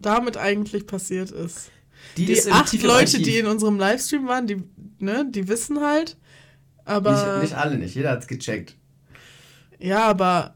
[0.00, 1.70] damit eigentlich passiert ist.
[2.16, 3.22] die Die ist acht Leute, Archiv.
[3.22, 4.62] die in unserem Livestream waren, die,
[4.98, 6.16] ne, die wissen halt.
[6.84, 7.12] Aber.
[7.38, 8.74] nicht, nicht alle nicht, jeder hat's gecheckt.
[9.80, 10.54] Ja, aber.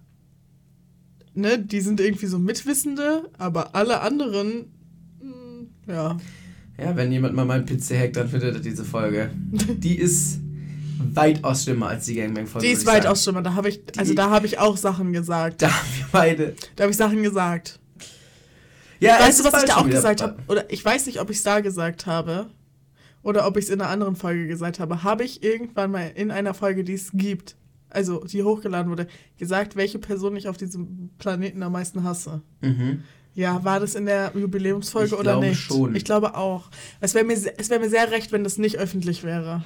[1.37, 4.67] Ne, die sind irgendwie so Mitwissende, aber alle anderen.
[5.21, 6.17] mh, Ja.
[6.79, 9.31] Ja, wenn jemand mal meinen PC hackt, dann findet er diese Folge.
[9.53, 10.41] Die ist
[11.13, 12.67] weitaus schlimmer als die Gangbang-Folge.
[12.67, 13.43] Die ist weitaus schlimmer.
[13.43, 15.63] Da habe ich, also Die- da habe ich auch Sachen gesagt.
[15.63, 16.55] Da haben wir beide.
[16.75, 17.79] Da habe ich Sachen gesagt.
[19.01, 20.37] Ja, weißt du, was ich da auch gesagt habe?
[20.49, 22.47] Oder ich weiß nicht, ob ich es da gesagt habe.
[23.23, 25.03] Oder ob ich es in einer anderen Folge gesagt habe.
[25.05, 27.57] Habe ich irgendwann mal in einer Folge, die es gibt,
[27.95, 29.07] also die hochgeladen wurde,
[29.39, 32.43] gesagt, welche Person ich auf diesem Planeten am meisten hasse?
[32.61, 33.03] Mhm.
[33.35, 35.61] Ja, war das in der Jubiläumsfolge Ich oder glaube nicht?
[35.61, 35.97] schon.
[35.97, 36.71] Ich glaube auch.
[37.01, 39.65] Es wäre mir, es wär mir sehr recht, wenn das nicht öffentlich wäre.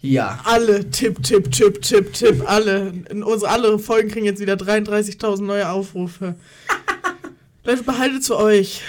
[0.00, 0.40] Ja.
[0.44, 2.92] Alle Tipp, Tipp, Tipp, Tipp, Tipp, alle.
[3.10, 6.34] In unsere alle Folgen kriegen jetzt wieder 33.000 neue Aufrufe.
[7.64, 8.82] Leute, behaltet zu euch.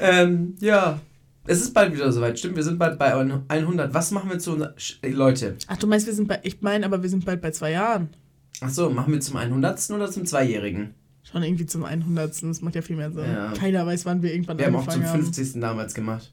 [0.00, 1.00] ähm, ja.
[1.46, 2.38] Es ist bald wieder soweit.
[2.38, 3.12] Stimmt, wir sind bald bei
[3.48, 3.92] 100.
[3.92, 4.74] Was machen wir zu unseren...
[5.02, 5.56] Leute.
[5.66, 6.40] Ach, du meinst, wir sind bei...
[6.42, 8.08] Ich meine, aber wir sind bald bei zwei Jahren.
[8.60, 9.90] Ach so, machen wir zum 100.
[9.90, 10.94] oder zum Zweijährigen?
[11.22, 12.42] Schon irgendwie zum 100.
[12.42, 13.24] Das macht ja viel mehr Sinn.
[13.24, 13.52] Ja.
[13.52, 15.02] Keiner weiß, wann wir irgendwann wir angefangen haben.
[15.02, 15.54] Wir haben auch zum 50.
[15.54, 15.60] Haben.
[15.60, 16.32] damals gemacht.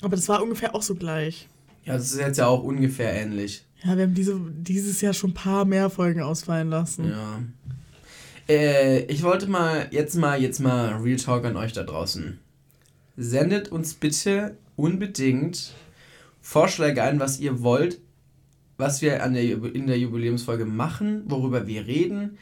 [0.00, 1.48] Aber das war ungefähr auch so gleich.
[1.84, 3.64] Ja, das ist jetzt ja auch ungefähr ähnlich.
[3.82, 7.10] Ja, wir haben diese, dieses Jahr schon ein paar mehr Folgen ausfallen lassen.
[7.10, 7.40] Ja.
[8.48, 12.38] Äh, ich wollte mal jetzt mal jetzt mal Real Talk an euch da draußen.
[13.20, 15.74] Sendet uns bitte unbedingt
[16.40, 18.00] Vorschläge ein, was ihr wollt,
[18.76, 22.38] was wir an der, in der Jubiläumsfolge machen, worüber wir reden.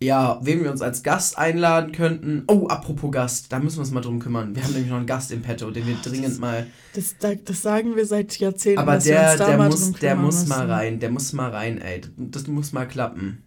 [0.00, 2.44] Ja, wen wir uns als Gast einladen könnten.
[2.46, 4.54] Oh, apropos Gast, da müssen wir uns mal drum kümmern.
[4.54, 6.68] Wir haben nämlich noch einen Gast im Petto, den wir dringend mal.
[6.94, 8.78] Das, das sagen wir seit Jahrzehnten.
[8.78, 12.02] Aber der, der, muss, der muss mal rein, der muss mal rein, ey.
[12.16, 13.42] Das muss mal klappen.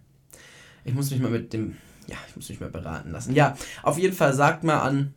[0.84, 1.76] Ich muss mich mal mit dem.
[2.08, 3.34] Ja, ich muss mich mal beraten lassen.
[3.34, 5.14] Ja, auf jeden Fall sagt mal an.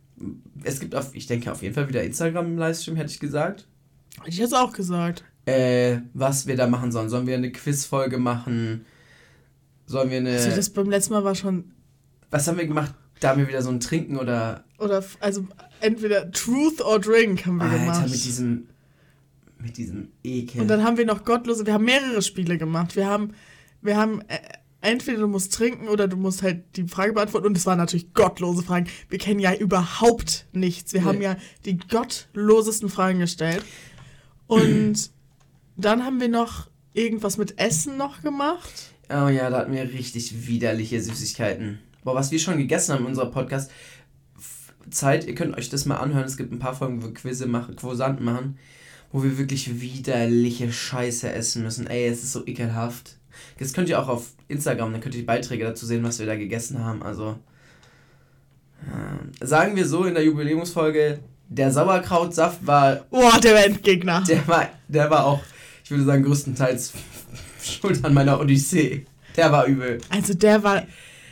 [0.64, 3.66] Es gibt auf, ich denke auf jeden Fall wieder Instagram im Livestream, hätte ich gesagt.
[4.26, 7.08] Ich hätte es auch gesagt äh, was wir da machen sollen.
[7.08, 8.84] Sollen wir eine Quizfolge machen?
[9.86, 10.32] Sollen wir eine.
[10.32, 11.72] Also das beim letzten Mal war schon.
[12.30, 12.94] Was haben wir gemacht?
[13.20, 14.64] Da haben wir wieder so ein Trinken oder.
[14.78, 15.46] Oder also
[15.80, 18.02] entweder Truth or Drink haben wir Alter, gemacht.
[18.02, 18.68] mit diesem.
[19.58, 20.60] Mit diesem Ekel.
[20.62, 21.66] Und dann haben wir noch gottlose.
[21.66, 22.96] Wir haben mehrere Spiele gemacht.
[22.96, 23.32] Wir haben.
[23.80, 24.20] Wir haben.
[24.22, 24.38] Äh,
[24.82, 27.46] entweder du musst trinken oder du musst halt die Frage beantworten.
[27.46, 28.88] Und es waren natürlich gottlose Fragen.
[29.08, 30.92] Wir kennen ja überhaupt nichts.
[30.92, 31.06] Wir nee.
[31.06, 33.64] haben ja die gottlosesten Fragen gestellt.
[34.46, 35.10] Und
[35.76, 38.92] dann haben wir noch irgendwas mit Essen noch gemacht.
[39.08, 41.78] Oh ja, da hatten wir richtig widerliche Süßigkeiten.
[42.04, 43.70] Boah, was wir schon gegessen haben in unserem Podcast.
[44.90, 46.24] Zeit, ihr könnt euch das mal anhören.
[46.24, 48.58] Es gibt ein paar Folgen, wo wir Quizze machen, Quosanten machen,
[49.12, 51.86] wo wir wirklich widerliche Scheiße essen müssen.
[51.86, 53.18] Ey, es ist so ekelhaft.
[53.58, 56.26] Jetzt könnt ihr auch auf Instagram, dann könnt ihr die Beiträge dazu sehen, was wir
[56.26, 57.02] da gegessen haben.
[57.02, 57.38] Also,
[58.80, 63.04] äh, sagen wir so in der Jubiläumsfolge, der Sauerkrautsaft war.
[63.10, 64.24] Boah, der Endgegner.
[64.26, 65.40] Der war, der war auch
[65.84, 66.92] ich würde sagen, größtenteils
[67.62, 69.04] schuld an meiner Odyssee.
[69.36, 69.98] Der war übel.
[70.10, 70.86] Also der war,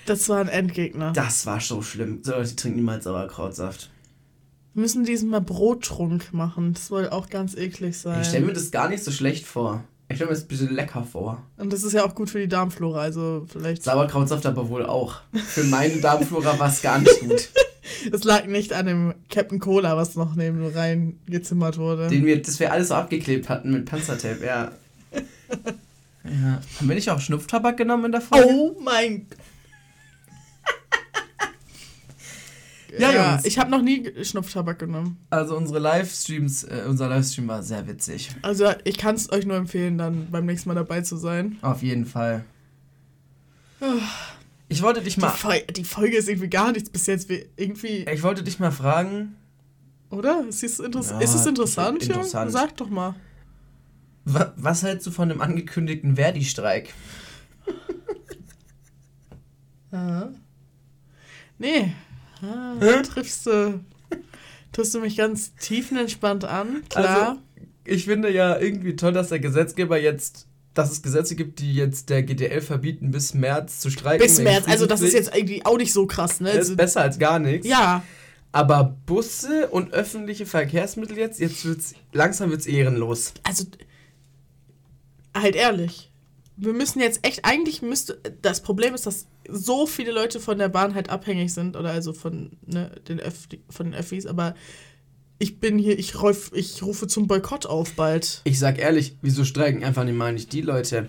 [0.07, 1.13] das war ein Endgegner.
[1.13, 2.21] Das war so schlimm.
[2.23, 3.91] So Leute trinken niemals Sauerkrautsaft.
[4.75, 6.75] Wir müssen diesen mal Brottrunk machen.
[6.75, 8.21] Das soll auch ganz eklig sein.
[8.23, 9.85] Ich stelle mir das gar nicht so schlecht vor.
[10.11, 11.41] Ich stelle mir das ein bisschen lecker vor.
[11.57, 13.85] Und das ist ja auch gut für die Darmflora, also vielleicht.
[13.85, 15.21] Sauerkrautsaft aber wohl auch.
[15.33, 17.49] Für meine Darmflora war es gar nicht gut.
[18.13, 22.09] Es lag nicht an dem Captain Cola, was noch neben rein gezimmert wurde.
[22.09, 24.71] Den wir, das wir alles so abgeklebt hatten mit Panzertape, ja.
[25.13, 26.61] ja.
[26.79, 28.47] Haben wir nicht auch Schnupftabak genommen in der Folge?
[28.49, 29.27] Oh mein
[32.99, 35.19] Ja, ja ich habe noch nie Schnupftabak genommen.
[35.31, 38.31] Also unsere Livestreams, äh, unser Livestream war sehr witzig.
[38.43, 41.59] Also ich kann es euch nur empfehlen, dann beim nächsten Mal dabei zu sein.
[41.63, 42.45] Auf jeden Fall.
[44.69, 45.31] Ich wollte dich mal.
[45.31, 47.31] Die, Fol die, Folge ist irgendwie gar nichts bis jetzt.
[47.57, 48.07] Irgendwie.
[48.11, 49.37] Ich wollte dich mal fragen.
[50.11, 50.45] Oder?
[50.49, 52.51] Ist es, interess ja, ist es interessant, interessant.
[52.51, 53.15] Sag doch mal.
[54.25, 56.93] Was, was hältst du von dem angekündigten Verdi-Streik?
[59.93, 60.31] Aha.
[61.59, 61.93] Nee.
[62.43, 63.81] Ah, da triffst du,
[64.73, 67.29] triffst du mich ganz tiefenentspannt an, klar.
[67.29, 67.41] Also,
[67.85, 72.11] ich finde ja irgendwie toll, dass der Gesetzgeber jetzt dass es Gesetze gibt, die jetzt
[72.11, 74.25] der GDL verbieten, bis März zu streiken.
[74.25, 76.47] Bis März, also das ist jetzt irgendwie auch nicht so krass, ne?
[76.49, 77.67] Das ist also, besser als gar nichts.
[77.67, 78.03] Ja.
[78.53, 83.35] Aber Busse und öffentliche Verkehrsmittel jetzt, jetzt wird's, langsam wird's ehrenlos.
[83.43, 83.65] Also,
[85.35, 86.10] halt ehrlich.
[86.63, 90.69] Wir müssen jetzt echt, eigentlich müsste, das Problem ist, dass so viele Leute von der
[90.69, 94.55] Bahn halt abhängig sind, oder also von, ne, den, Öff, von den Öffis, aber
[95.39, 98.43] ich bin hier, ich, ruf, ich rufe zum Boykott auf bald.
[98.45, 101.09] Ich sag ehrlich, wieso streiken einfach nicht mal nicht die Leute?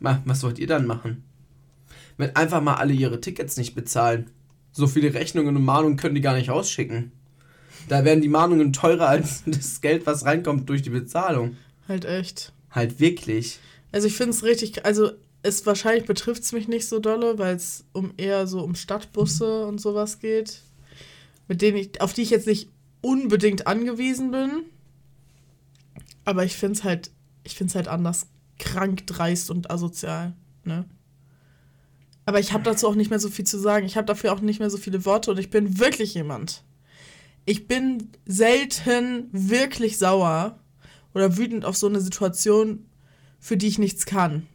[0.00, 1.24] Was wollt ihr dann machen?
[2.18, 4.30] Wenn einfach mal alle ihre Tickets nicht bezahlen.
[4.70, 7.12] So viele Rechnungen und Mahnungen können die gar nicht rausschicken.
[7.88, 11.56] Da werden die Mahnungen teurer als das Geld, was reinkommt durch die Bezahlung.
[11.88, 12.52] Halt echt.
[12.70, 13.58] Halt wirklich.
[13.92, 17.56] Also ich finde es richtig, also es wahrscheinlich betrifft es mich nicht so dolle, weil
[17.56, 20.62] es um eher so um Stadtbusse und sowas geht,
[21.46, 22.68] mit denen ich, auf die ich jetzt nicht
[23.00, 24.64] unbedingt angewiesen bin.
[26.24, 27.10] Aber ich finde es halt,
[27.44, 28.26] ich finde es halt anders
[28.58, 30.84] krank, dreist und asozial, ne?
[32.26, 33.86] Aber ich habe dazu auch nicht mehr so viel zu sagen.
[33.86, 36.62] Ich habe dafür auch nicht mehr so viele Worte und ich bin wirklich jemand.
[37.46, 40.58] Ich bin selten wirklich sauer
[41.14, 42.86] oder wütend auf so eine Situation,
[43.40, 44.46] für die ich nichts kann.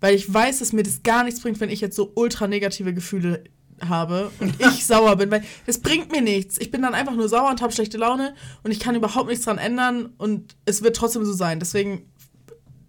[0.00, 2.94] Weil ich weiß, dass mir das gar nichts bringt, wenn ich jetzt so ultra negative
[2.94, 3.44] Gefühle
[3.82, 6.58] habe und ich sauer bin, weil das bringt mir nichts.
[6.58, 9.44] Ich bin dann einfach nur sauer und habe schlechte Laune und ich kann überhaupt nichts
[9.44, 11.58] dran ändern und es wird trotzdem so sein.
[11.60, 12.10] Deswegen,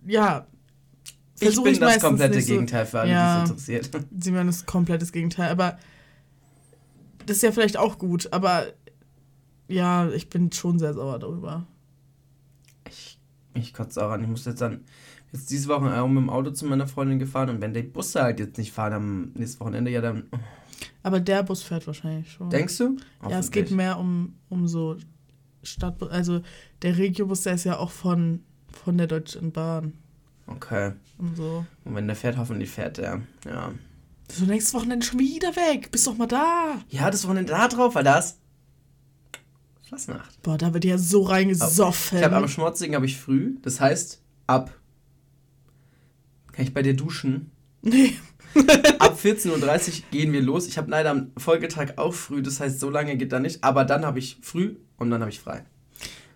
[0.05, 0.47] ja.
[1.39, 3.37] Ich versuche bin das meistens komplette so- Gegenteil für alle, Ja.
[3.39, 4.05] die es interessiert.
[4.19, 5.79] Simon ist komplettes Gegenteil, aber
[7.25, 8.67] das ist ja vielleicht auch gut, aber
[9.67, 11.65] ja, ich bin schon sehr sauer darüber.
[12.89, 13.19] Ich,
[13.53, 14.21] ich kotze auch an.
[14.21, 14.81] Ich muss jetzt dann
[15.31, 18.21] jetzt diese Woche auch mit dem Auto zu meiner Freundin gefahren und wenn die Busse
[18.21, 20.23] halt jetzt nicht fahren am nächsten Wochenende, ja dann.
[21.03, 22.49] Aber der Bus fährt wahrscheinlich schon.
[22.49, 22.97] Denkst du?
[23.29, 24.97] ja, es geht mehr um, um so
[25.63, 26.41] Stadt, also
[26.81, 29.93] der Regiobus, der ist ja auch von, von der Deutschen Bahn
[30.47, 30.93] Okay.
[31.17, 31.65] und so.
[31.85, 33.21] Und wenn der fährt, hoffentlich fährt der.
[33.45, 33.71] Ja.
[34.31, 35.91] So nächstes Wochenende schon wieder weg.
[35.91, 36.81] Bist doch mal da.
[36.89, 38.39] Ja, das Wochenende da drauf, weil das.
[39.91, 40.41] Fastnacht.
[40.41, 42.17] Boah, da wird ja so reingesoffen.
[42.17, 43.57] Ich habe am Schmorzigen habe ich früh.
[43.61, 44.73] Das heißt, ab.
[46.53, 47.51] Kann ich bei dir duschen?
[47.81, 48.13] nee.
[48.99, 50.67] Ab 14.30 Uhr gehen wir los.
[50.67, 53.63] Ich habe leider am Folgetag auch früh, das heißt, so lange geht da nicht.
[53.63, 55.63] Aber dann habe ich früh und dann habe ich frei.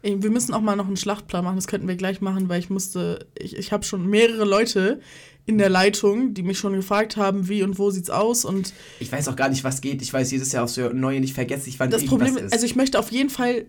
[0.01, 2.59] Ey, Wir müssen auch mal noch einen Schlachtplan machen, das könnten wir gleich machen, weil
[2.59, 5.01] ich musste, ich, ich habe schon mehrere Leute
[5.47, 9.11] in der Leitung, die mich schon gefragt haben, wie und wo sieht's aus und Ich
[9.11, 10.01] weiß auch gar nicht, was geht.
[10.01, 12.53] Ich weiß jedes Jahr aufs Neue nicht vergesse ich, wann das irgendwas Problem, ist.
[12.53, 13.65] also ich möchte auf jeden Fall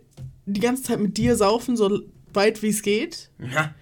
[0.46, 2.00] die ganze Zeit mit dir saufen, so
[2.32, 3.74] weit wie es geht ja,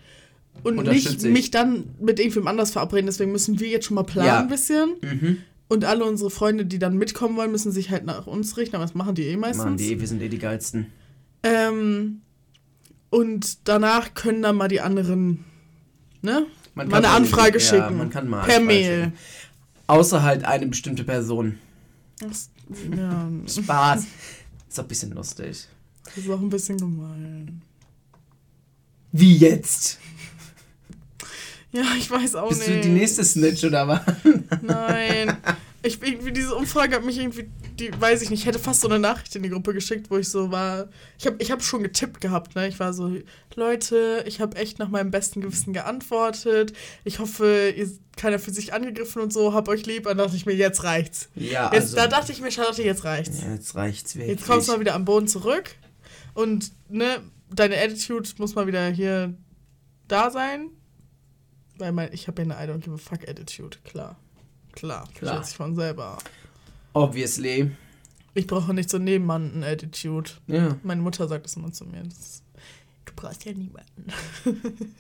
[0.63, 1.31] und nicht ich.
[1.31, 4.41] mich dann mit irgendwem anders verabreden, deswegen müssen wir jetzt schon mal planen Ja.
[4.41, 5.39] ein bisschen mhm.
[5.69, 8.85] und alle unsere Freunde, die dann mitkommen wollen, müssen sich halt nach uns richten, aber
[8.85, 9.65] das machen die eh meistens.
[9.65, 10.87] Mann, die, wir sind eh die geilsten.
[11.43, 12.23] Ähm,
[13.11, 15.45] und danach können dann mal die anderen,
[16.23, 16.47] ne?
[16.75, 17.97] Man Mal eine Anfrage ja, schicken.
[17.99, 19.05] Man kann mal per Anfrage Mail.
[19.05, 19.19] schicken.
[19.87, 21.59] Außer halt eine bestimmte Person.
[22.19, 22.51] Das,
[22.97, 24.07] ja, Spaß.
[24.69, 25.69] Ist auch ein bisschen lustig.
[26.05, 27.63] das ist auch ein bisschen gemein.
[29.13, 29.99] Wie jetzt?
[31.71, 32.79] Ja, ich weiß auch Bist nicht.
[32.79, 34.01] du die nächste Snitch oder was?
[34.63, 35.37] Nein.
[35.85, 38.89] Ich, irgendwie, diese Umfrage hat mich irgendwie, die weiß ich nicht, ich hätte fast so
[38.89, 40.89] eine Nachricht in die Gruppe geschickt, wo ich so war.
[41.19, 42.67] Ich habe ich hab schon getippt gehabt, ne?
[42.69, 43.15] Ich war so,
[43.55, 46.73] Leute, ich habe echt nach meinem besten Gewissen geantwortet.
[47.05, 50.05] Ich hoffe, ihr keiner für sich angegriffen und so, hab euch lieb.
[50.05, 51.29] Dann dachte ich mir, jetzt reicht's.
[51.35, 51.97] Ja, Jetzt, also.
[51.97, 53.43] da dachte ich mir, Charlotte, jetzt reicht's.
[53.43, 54.39] ja, jetzt reicht's wirklich.
[54.39, 55.71] Jetzt kommst du mal wieder am Boden zurück.
[56.33, 57.21] Und, ne,
[57.51, 59.35] deine Attitude muss mal wieder hier
[60.09, 60.71] da sein.
[61.77, 64.17] Weil mein, ich habe ja eine I don't give a fuck Attitude, klar.
[64.75, 65.43] Klar, Klar.
[65.45, 66.19] sich von selber.
[66.93, 67.71] Obviously.
[68.35, 70.31] Ich brauche nicht so Nebenmann-Attitude.
[70.49, 70.77] Ja.
[70.83, 72.03] Meine Mutter sagt das immer zu mir.
[72.03, 72.43] Das,
[73.05, 74.07] du brauchst ja niemanden.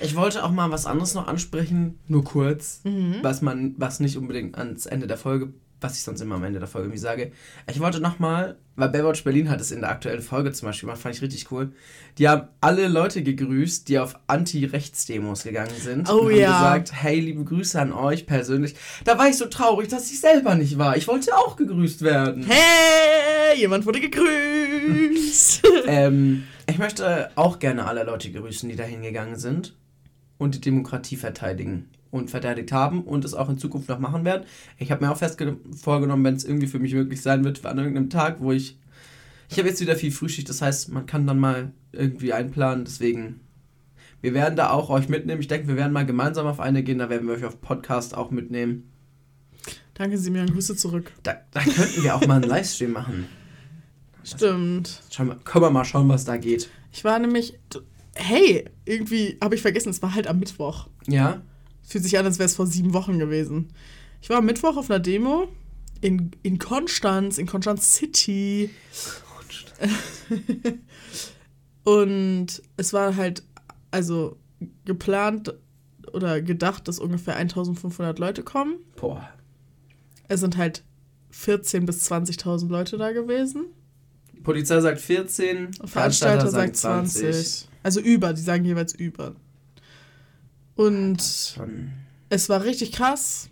[0.00, 3.16] Ich wollte auch mal was anderes noch ansprechen, nur kurz, Mhm.
[3.22, 6.58] was man, was nicht unbedingt ans Ende der Folge, was ich sonst immer am Ende
[6.58, 7.32] der Folge irgendwie sage.
[7.70, 10.86] Ich wollte noch mal, weil Baywatch Berlin hat es in der aktuellen Folge zum Beispiel
[10.86, 11.72] gemacht, fand ich richtig cool.
[12.18, 16.08] Die haben alle Leute gegrüßt, die auf Anti-Rechts-Demos gegangen sind.
[16.10, 16.58] Oh und haben ja.
[16.58, 18.74] gesagt, hey, liebe Grüße an euch persönlich.
[19.04, 20.96] Da war ich so traurig, dass ich selber nicht war.
[20.96, 22.44] Ich wollte auch gegrüßt werden.
[22.46, 25.62] Hey, jemand wurde gegrüßt.
[25.86, 29.74] Ähm, ich möchte auch gerne alle Leute grüßen, die da hingegangen sind
[30.38, 34.44] und die Demokratie verteidigen und verteidigt haben und es auch in Zukunft noch machen werden.
[34.78, 35.42] Ich habe mir auch fest
[35.80, 38.78] vorgenommen, wenn es irgendwie für mich möglich sein wird, an irgendeinem Tag, wo ich.
[39.48, 43.40] Ich habe jetzt wieder viel Frühschicht, das heißt, man kann dann mal irgendwie einplanen, deswegen.
[44.22, 45.40] Wir werden da auch euch mitnehmen.
[45.40, 48.14] Ich denke, wir werden mal gemeinsam auf eine gehen, da werden wir euch auf Podcast
[48.14, 48.90] auch mitnehmen.
[49.94, 51.12] Danke, Simeon, Grüße zurück.
[51.22, 53.26] Da, da könnten wir auch mal einen Livestream machen.
[54.24, 55.02] Stimmt.
[55.10, 56.70] Schauen wir, können wir mal schauen, was da geht.
[56.92, 57.58] Ich war nämlich.
[58.14, 60.88] Hey, irgendwie habe ich vergessen, es war halt am Mittwoch.
[61.06, 61.42] Ja?
[61.90, 63.66] Fühlt sich an, als wäre es vor sieben Wochen gewesen.
[64.22, 65.48] Ich war am Mittwoch auf einer Demo
[66.00, 68.70] in, in Konstanz, in Konstanz City.
[71.82, 73.42] Und es war halt,
[73.90, 74.36] also
[74.84, 75.52] geplant
[76.12, 78.76] oder gedacht, dass ungefähr 1500 Leute kommen.
[78.94, 79.28] Boah.
[80.28, 80.84] Es sind halt
[81.34, 83.64] 14.000 bis 20.000 Leute da gewesen.
[84.44, 87.68] Polizei sagt 14, Veranstalter sagt 20.
[87.82, 89.34] Also über, die sagen jeweils über.
[90.80, 91.18] Und
[92.30, 93.50] es war richtig krass.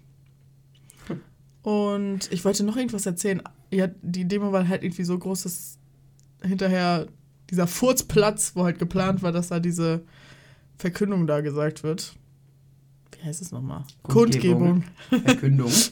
[1.63, 3.43] Und ich wollte noch irgendwas erzählen.
[3.71, 5.79] Ja, die Demo war halt irgendwie so groß, dass
[6.43, 7.07] hinterher
[7.51, 10.05] dieser Furzplatz, wo halt geplant war, dass da diese
[10.79, 12.17] Verkündung da gesagt wird.
[13.19, 13.85] Wie heißt es nochmal?
[14.05, 14.85] Kundgebung.
[15.11, 15.25] Kundgebung.
[15.27, 15.73] Verkündung.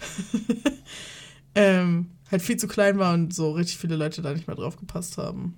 [1.59, 4.77] Ähm, halt viel zu klein war und so richtig viele Leute da nicht mehr drauf
[4.77, 5.55] gepasst haben.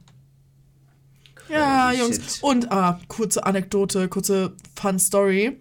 [1.50, 2.16] Ja, Jungs.
[2.16, 2.42] shit.
[2.42, 5.58] Und, ah, kurze Anekdote, kurze Fun Story.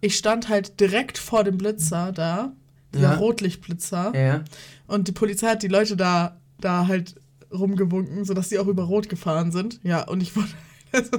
[0.00, 2.52] Ich stand halt direkt vor dem Blitzer da,
[2.92, 3.14] dieser Ja.
[3.16, 4.12] Rotlichtblitzer.
[4.14, 4.44] Ja.
[4.86, 7.14] Und die Polizei hat die Leute da, da halt
[7.52, 9.80] rumgewunken, sodass sie auch über Rot gefahren sind.
[9.82, 10.48] Ja, und ich wurde
[10.92, 11.10] also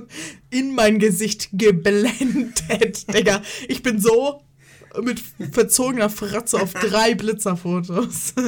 [0.50, 3.42] in mein Gesicht geblendet, Digga.
[3.68, 4.42] Ich bin so
[5.02, 8.34] mit verzogener Fratze auf drei Blitzerfotos.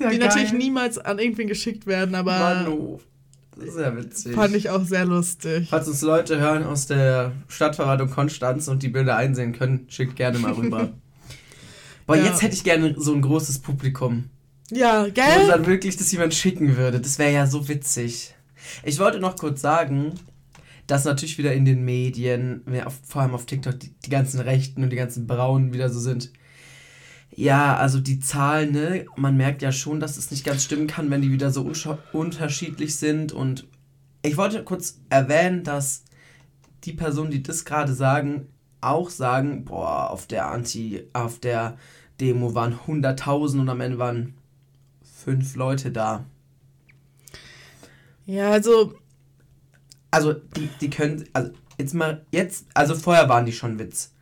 [0.00, 0.28] Ja die geil.
[0.28, 2.38] natürlich niemals an irgendwen geschickt werden, aber.
[2.38, 3.00] Manu.
[3.58, 4.34] Das ja witzig.
[4.34, 5.68] Fand ich auch sehr lustig.
[5.68, 10.38] Falls uns Leute hören aus der Stadtverwaltung Konstanz und die Bilder einsehen können, schickt gerne
[10.38, 10.92] mal rüber.
[12.06, 12.24] Boah, ja.
[12.24, 14.30] jetzt hätte ich gerne so ein großes Publikum.
[14.70, 15.42] Ja, gell?
[15.42, 17.00] Und dann wirklich, dass jemand schicken würde.
[17.00, 18.34] Das wäre ja so witzig.
[18.82, 20.14] Ich wollte noch kurz sagen,
[20.86, 22.62] dass natürlich wieder in den Medien,
[23.06, 26.32] vor allem auf TikTok, die, die ganzen Rechten und die ganzen Braunen wieder so sind.
[27.38, 31.08] Ja, also die Zahlen, ne, man merkt ja schon, dass es nicht ganz stimmen kann,
[31.08, 31.70] wenn die wieder so
[32.12, 33.30] unterschiedlich sind.
[33.30, 33.68] Und
[34.22, 36.02] ich wollte kurz erwähnen, dass
[36.82, 38.48] die Personen, die das gerade sagen,
[38.80, 41.78] auch sagen, boah, auf der Anti, auf der
[42.20, 44.34] Demo waren 100.000 und am Ende waren
[45.02, 46.24] fünf Leute da.
[48.26, 48.94] Ja, also
[50.10, 54.12] also die, die können, also jetzt mal, jetzt, also vorher waren die schon Witz.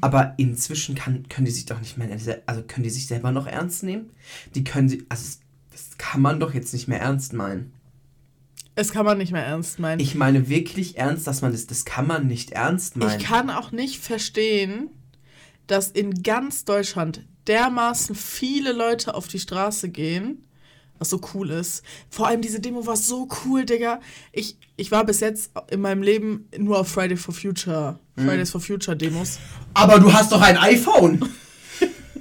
[0.00, 2.08] Aber inzwischen kann, können die sich doch nicht mehr,
[2.46, 4.10] also können die sich selber noch ernst nehmen?
[4.54, 5.38] Die können sie, also
[5.70, 7.72] das kann man doch jetzt nicht mehr ernst meinen.
[8.76, 10.00] Es kann man nicht mehr ernst meinen.
[10.00, 13.20] Ich meine wirklich ernst, dass man das, das kann man nicht ernst meinen.
[13.20, 14.88] Ich kann auch nicht verstehen,
[15.66, 20.44] dass in ganz Deutschland dermaßen viele Leute auf die Straße gehen
[21.00, 21.82] was so cool ist.
[22.10, 24.00] Vor allem diese Demo war so cool, Digga.
[24.32, 28.26] Ich, ich war bis jetzt in meinem Leben nur auf Friday for Future, mhm.
[28.26, 29.40] Fridays for Future Demos.
[29.74, 31.28] Aber du hast doch ein iPhone.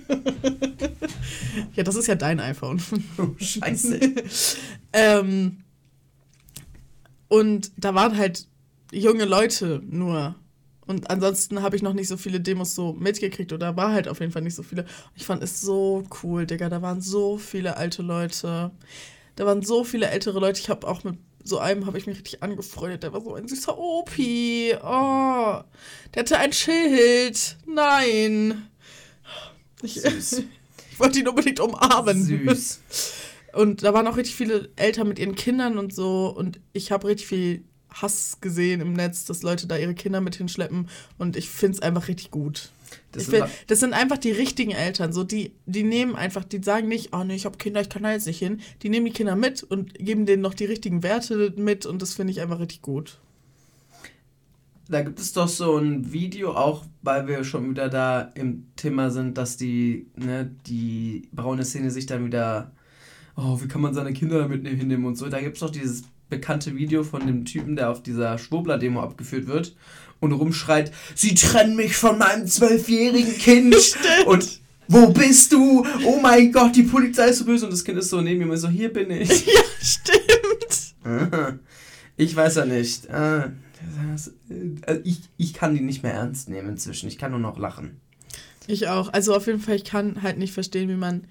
[1.76, 2.82] ja, das ist ja dein iPhone.
[3.18, 4.00] Oh, scheiße.
[4.94, 5.58] ähm,
[7.28, 8.48] und da waren halt
[8.92, 10.36] junge Leute nur.
[10.90, 14.22] Und ansonsten habe ich noch nicht so viele Demos so mitgekriegt oder war halt auf
[14.22, 14.86] jeden Fall nicht so viele.
[15.16, 16.68] Ich fand es so cool, Digga.
[16.68, 18.72] Da waren so viele alte Leute.
[19.36, 20.60] Da waren so viele ältere Leute.
[20.60, 23.04] Ich habe auch mit so einem habe ich mich richtig angefreundet.
[23.04, 24.74] Der war so ein süßer Opi.
[24.82, 25.62] Oh,
[26.16, 27.58] der hatte ein Schild.
[27.68, 28.68] Nein.
[29.84, 32.24] Ich, ich wollte ihn unbedingt umarmen.
[32.24, 32.80] Süß.
[33.54, 36.34] Und da waren auch richtig viele Eltern mit ihren Kindern und so.
[36.36, 40.36] Und ich habe richtig viel Hass gesehen im Netz, dass Leute da ihre Kinder mit
[40.36, 42.72] hinschleppen und ich finde es einfach richtig gut.
[43.12, 46.88] Das, find, das, sind einfach die richtigen Eltern, so die, die nehmen einfach, die sagen
[46.88, 48.62] nicht, oh nee, ich habe Kinder, ich kann da jetzt nicht hin.
[48.82, 52.14] Die nehmen die Kinder mit und geben denen noch die richtigen Werte mit und das
[52.14, 53.20] finde ich einfach richtig gut.
[54.88, 59.12] Da gibt es doch so ein Video, auch weil wir schon wieder da im Thema
[59.12, 62.72] sind, dass die, ne, die braune Szene sich dann wieder,
[63.36, 65.30] oh, wie kann man seine Kinder damit hinnehmen und so.
[65.30, 69.48] Da gibt es doch dieses bekannte Video von dem Typen, der auf dieser Schwurbler-Demo abgeführt
[69.48, 69.76] wird
[70.20, 74.28] und rumschreit, sie trennen mich von meinem zwölfjährigen Kind Stimmt.
[74.28, 75.86] und wo bist du?
[76.04, 78.58] Oh mein Gott, die Polizei ist so böse und das Kind ist so neben mir
[78.58, 79.30] so, hier bin ich.
[79.46, 81.60] Ja, stimmt.
[82.18, 83.06] Ich weiß ja nicht.
[83.06, 83.46] Äh,
[84.88, 87.08] äh, ich, ich kann die nicht mehr ernst nehmen inzwischen.
[87.08, 88.02] Ich kann nur noch lachen.
[88.68, 89.14] Ich auch.
[89.14, 91.24] Also auf jeden Fall, ich kann halt nicht verstehen, wie man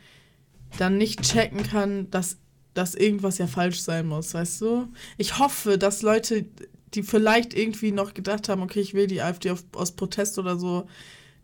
[0.79, 2.39] dann nicht checken kann, dass
[2.79, 4.89] dass irgendwas ja falsch sein muss, weißt du?
[5.17, 6.47] Ich hoffe, dass Leute,
[6.95, 10.57] die vielleicht irgendwie noch gedacht haben, okay, ich will die AfD auf, aus Protest oder
[10.57, 10.87] so,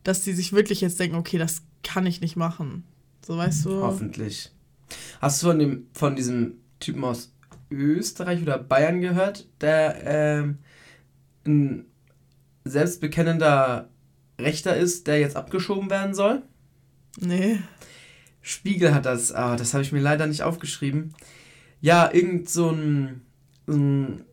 [0.05, 2.85] dass die sich wirklich jetzt denken, okay, das kann ich nicht machen.
[3.27, 3.83] So, weißt du?
[3.83, 4.53] Hoffentlich.
[5.21, 7.33] Hast du von, dem, von diesem Typen aus
[7.69, 10.59] Österreich oder Bayern gehört, der ähm,
[11.45, 11.87] ein
[12.65, 13.89] selbstbekennender
[14.39, 16.43] Rechter ist, der jetzt abgeschoben werden soll?
[17.19, 17.59] Nee.
[18.47, 21.15] Spiegel hat das, ah, das habe ich mir leider nicht aufgeschrieben.
[21.81, 23.23] Ja, irgend so ein,
[23.67, 24.25] ein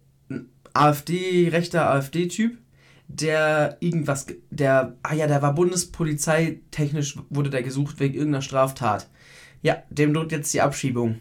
[0.73, 2.57] AfD, rechter AfD-Typ,
[3.07, 9.09] der irgendwas, der, ah ja, der war bundespolizeitechnisch, wurde der gesucht wegen irgendeiner Straftat.
[9.61, 11.19] Ja, dem droht jetzt die Abschiebung.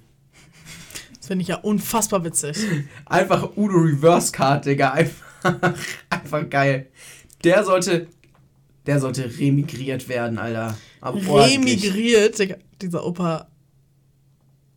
[1.17, 2.59] Das finde ich ja unfassbar witzig.
[3.07, 4.95] Einfach Udo Reverse Card, Digga.
[4.95, 5.75] Einfach,
[6.11, 6.89] einfach geil.
[7.45, 8.09] Der sollte,
[8.87, 10.77] der sollte remigriert werden, Alter.
[11.03, 12.37] remigriert?
[12.37, 13.49] Digga dieser Opa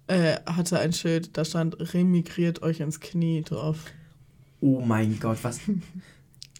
[0.07, 3.77] äh, hatte ein Schild, da stand, remigriert euch ins Knie drauf.
[4.59, 5.59] Oh mein Gott, was?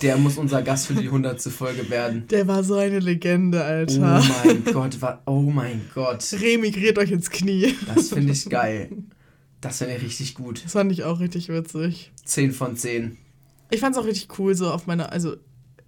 [0.01, 1.41] Der muss unser Gast für die 100.
[1.43, 2.27] Folge werden.
[2.27, 4.21] Der war so eine Legende, Alter.
[4.21, 6.25] Oh mein Gott, wa oh mein Gott.
[6.33, 7.73] Remigriert euch ins Knie.
[7.93, 8.89] Das finde ich geil.
[9.61, 10.65] Das finde ich richtig gut.
[10.65, 12.11] Das fand ich auch richtig witzig.
[12.25, 13.17] 10 von 10.
[13.71, 15.37] Ich fand es auch richtig cool, so auf meiner, also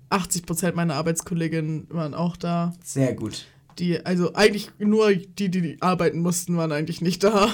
[0.10, 2.74] 80% meiner Arbeitskolleginnen waren auch da.
[2.84, 3.46] Sehr gut
[3.80, 7.50] die, also eigentlich nur die, die arbeiten mussten, waren eigentlich nicht da.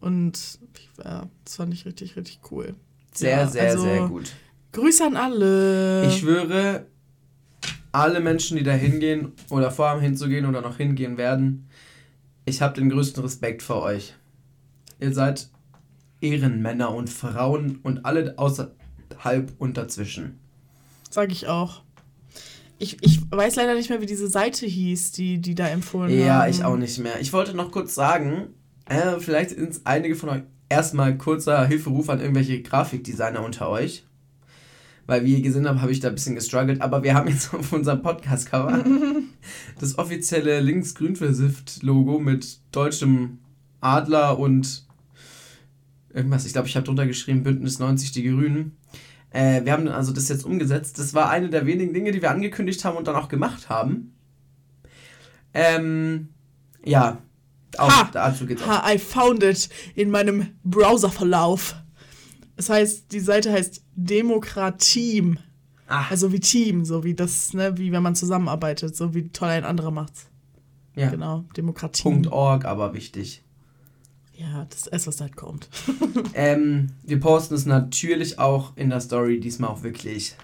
[0.00, 0.58] Und
[1.02, 2.74] ja, das fand ich richtig, richtig cool.
[3.12, 4.32] Sehr, ja, sehr, also, sehr gut.
[4.72, 6.06] Grüße an alle.
[6.06, 6.86] Ich schwöre,
[7.92, 11.68] alle Menschen, die da hingehen oder vorhaben hinzugehen oder noch hingehen werden,
[12.44, 14.14] ich habe den größten Respekt vor euch.
[15.00, 15.48] Ihr seid
[16.20, 20.38] Ehrenmänner und Frauen und alle außerhalb und dazwischen.
[21.10, 21.82] Sag ich auch.
[22.78, 26.42] Ich, ich weiß leider nicht mehr, wie diese Seite hieß, die, die da empfohlen Ja,
[26.42, 26.50] haben.
[26.50, 27.20] ich auch nicht mehr.
[27.20, 28.48] Ich wollte noch kurz sagen,
[28.86, 34.04] äh, vielleicht sind einige von euch erstmal kurzer Hilferuf an irgendwelche Grafikdesigner unter euch.
[35.06, 36.82] Weil, wie ihr gesehen habt, habe ich da ein bisschen gestruggelt.
[36.82, 38.84] Aber wir haben jetzt auf unserem Podcast-Cover
[39.80, 43.38] das offizielle links-grün-versifft-Logo mit deutschem
[43.80, 44.84] Adler und
[46.12, 46.44] irgendwas.
[46.46, 48.76] Ich glaube, ich habe drunter geschrieben, Bündnis 90 Die Grünen.
[49.30, 50.98] Äh, wir haben also das jetzt umgesetzt.
[50.98, 54.14] Das war eine der wenigen Dinge, die wir angekündigt haben und dann auch gemacht haben.
[55.54, 56.28] Ähm,
[56.84, 57.18] ja,
[57.76, 58.10] auch Ha!
[58.12, 58.68] dazu geht's auch.
[58.68, 61.76] Ha, I found it in meinem Browserverlauf.
[62.56, 65.38] Das heißt, die Seite heißt Demokratiem.
[65.86, 69.48] Ah, Also wie Team, so wie das, ne, wie wenn man zusammenarbeitet, so wie toll
[69.48, 70.26] ein anderer macht's.
[70.94, 71.08] ja.
[71.10, 72.26] Genau, Demokratie.
[72.30, 73.42] .org, aber wichtig.
[74.40, 75.68] Ja, das ist, was halt kommt.
[76.34, 80.36] Ähm, wir posten es natürlich auch in der Story, diesmal auch wirklich.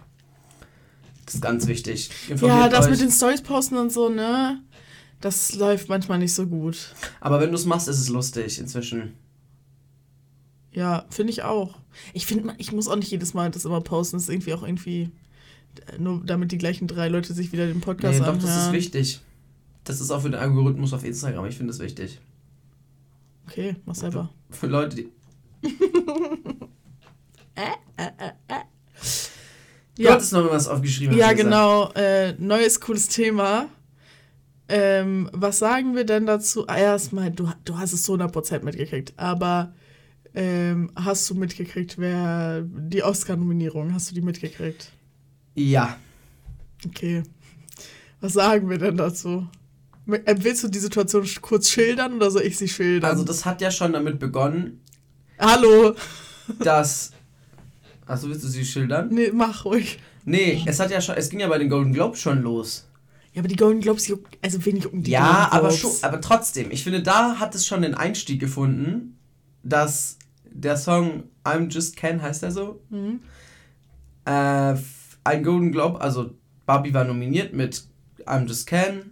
[1.25, 2.11] Das ist ganz wichtig.
[2.27, 2.91] Ja, Informiert das euch.
[2.93, 4.61] mit den Stories posten und so, ne?
[5.21, 6.95] Das läuft manchmal nicht so gut.
[7.21, 9.15] Aber wenn du es machst, ist es lustig inzwischen.
[10.73, 11.79] Ja, finde ich auch.
[12.13, 14.17] Ich finde, ich muss auch nicht jedes Mal das immer posten.
[14.17, 15.11] Das ist irgendwie auch irgendwie,
[15.87, 18.47] äh, nur damit die gleichen drei Leute sich wieder den Podcast Nee, doch, anhören.
[18.47, 19.21] das ist wichtig.
[19.85, 21.47] Das ist auch für den Algorithmus auf Instagram.
[21.47, 22.21] Ich finde das wichtig.
[23.47, 24.31] Okay, mach selber.
[24.51, 25.13] Für Leute, die.
[29.97, 31.17] Du Ja, hattest noch was aufgeschrieben.
[31.17, 31.91] ja genau.
[31.93, 33.69] Äh, neues, cooles Thema.
[34.69, 36.67] Ähm, was sagen wir denn dazu?
[36.67, 39.73] Ah, Erstmal, du, du hast es zu 100% mitgekriegt, aber
[40.35, 44.91] ähm, hast du mitgekriegt, wer die Oscar-Nominierung, hast du die mitgekriegt?
[45.55, 45.97] Ja.
[46.87, 47.23] Okay.
[48.21, 49.47] Was sagen wir denn dazu?
[50.07, 53.11] Äh, Willst du die Situation kurz schildern oder soll ich sie schildern?
[53.11, 54.81] Also, das hat ja schon damit begonnen,
[55.39, 55.95] Hallo.
[56.59, 57.11] dass.
[58.07, 59.09] Achso, willst du sie schildern?
[59.11, 59.99] Nee, mach ruhig.
[60.27, 61.17] Nee, es hat ja schon.
[61.17, 62.87] Es ging ja bei den Golden Globes schon los.
[63.33, 66.85] Ja, aber die Golden Globes, also wenig um die ja, aber schon, aber trotzdem, ich
[66.85, 69.19] finde, da hat es schon den Einstieg gefunden,
[69.65, 72.81] dass der Song I'm Just Ken, heißt er so?
[72.91, 73.21] Mhm.
[74.25, 74.77] Äh,
[75.25, 76.31] ein Golden Globe, also
[76.65, 77.85] Barbie war nominiert mit
[78.25, 79.11] I'm Just Ken,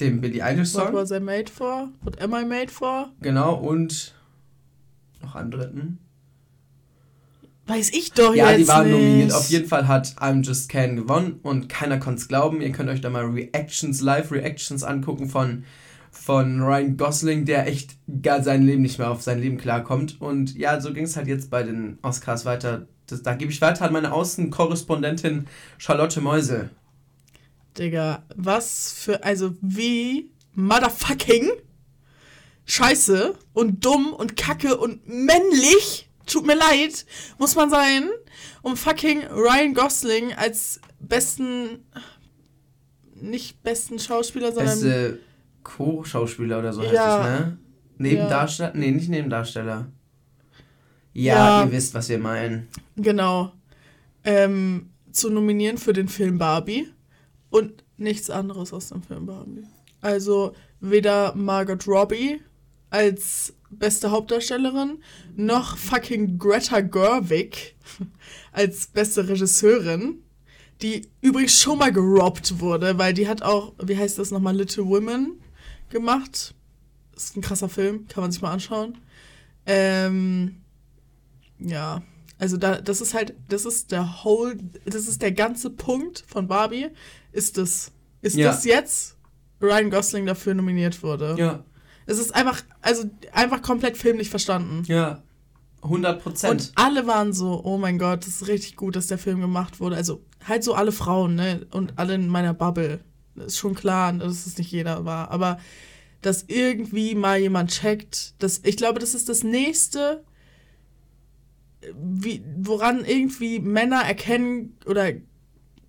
[0.00, 1.88] dem Billie Eilish What Song, was I made for?
[2.02, 3.10] What am I made for?
[3.20, 4.14] genau, und
[5.22, 5.98] noch einen dritten.
[7.68, 8.92] Weiß ich doch Ja, jetzt die waren nicht.
[8.92, 9.32] nominiert.
[9.32, 12.60] Auf jeden Fall hat I'm Just Ken gewonnen und keiner konnte es glauben.
[12.60, 15.64] Ihr könnt euch da mal Reactions, Live-Reactions angucken von,
[16.12, 20.20] von Ryan Gosling, der echt gar sein Leben nicht mehr auf sein Leben klarkommt.
[20.20, 22.86] Und ja, so ging es halt jetzt bei den Oscars weiter.
[23.08, 25.46] Das, da gebe ich weiter an meine Außenkorrespondentin
[25.78, 26.70] Charlotte Meusel.
[27.78, 31.50] Digga, was für, also wie motherfucking
[32.64, 37.06] scheiße und dumm und kacke und männlich, tut mir leid,
[37.38, 38.08] muss man sein,
[38.62, 41.84] um fucking Ryan Gosling als besten,
[43.14, 45.18] nicht besten Schauspieler, sondern Beste
[45.62, 47.20] Co-Schauspieler oder so heißt Ja.
[47.20, 47.58] es, ne?
[47.98, 48.72] Nebendarsteller?
[48.74, 49.86] Nee, nicht Nebendarsteller.
[51.12, 51.64] Ja, Ja.
[51.64, 52.68] ihr wisst, was wir meinen.
[52.96, 53.52] genau,
[54.24, 56.88] ähm, zu nominieren für den Film Barbie
[57.50, 59.64] und nichts anderes aus dem Film Barbie.
[60.00, 62.40] Also weder Margot Robbie
[62.90, 65.02] als beste Hauptdarstellerin
[65.36, 67.76] noch fucking Greta Gerwig
[68.52, 70.22] als beste Regisseurin,
[70.82, 74.86] die übrigens schon mal gerobbt wurde, weil die hat auch, wie heißt das nochmal, Little
[74.86, 75.40] Women
[75.90, 76.54] gemacht.
[77.16, 78.98] Ist ein krasser Film, kann man sich mal anschauen.
[79.64, 80.56] Ähm,
[81.58, 82.02] ja,
[82.38, 86.46] also da, das ist halt, das ist der whole, das ist der ganze Punkt von
[86.46, 86.88] Barbie,
[87.36, 88.48] ist das, ist Ja.
[88.48, 89.16] das jetzt
[89.62, 91.34] Ryan Gosling dafür nominiert wurde.
[91.38, 91.64] Ja,
[92.06, 94.82] Es ist einfach, also einfach komplett filmlich verstanden.
[94.86, 95.22] ja.
[95.82, 96.50] 100 Prozent.
[96.50, 99.78] Und alle waren so, oh mein Gott, das ist richtig gut, dass der Film gemacht
[99.78, 99.94] wurde.
[99.94, 101.64] Also halt so alle Frauen, ne?
[101.70, 103.04] Und alle in meiner Bubble.
[103.36, 105.30] Das ist schon klar, dass es nicht jeder war.
[105.30, 105.58] Aber
[106.22, 110.24] dass irgendwie mal jemand checkt, dass, ich glaube, das ist das nächste,
[111.94, 115.12] wie, woran irgendwie Männer erkennen oder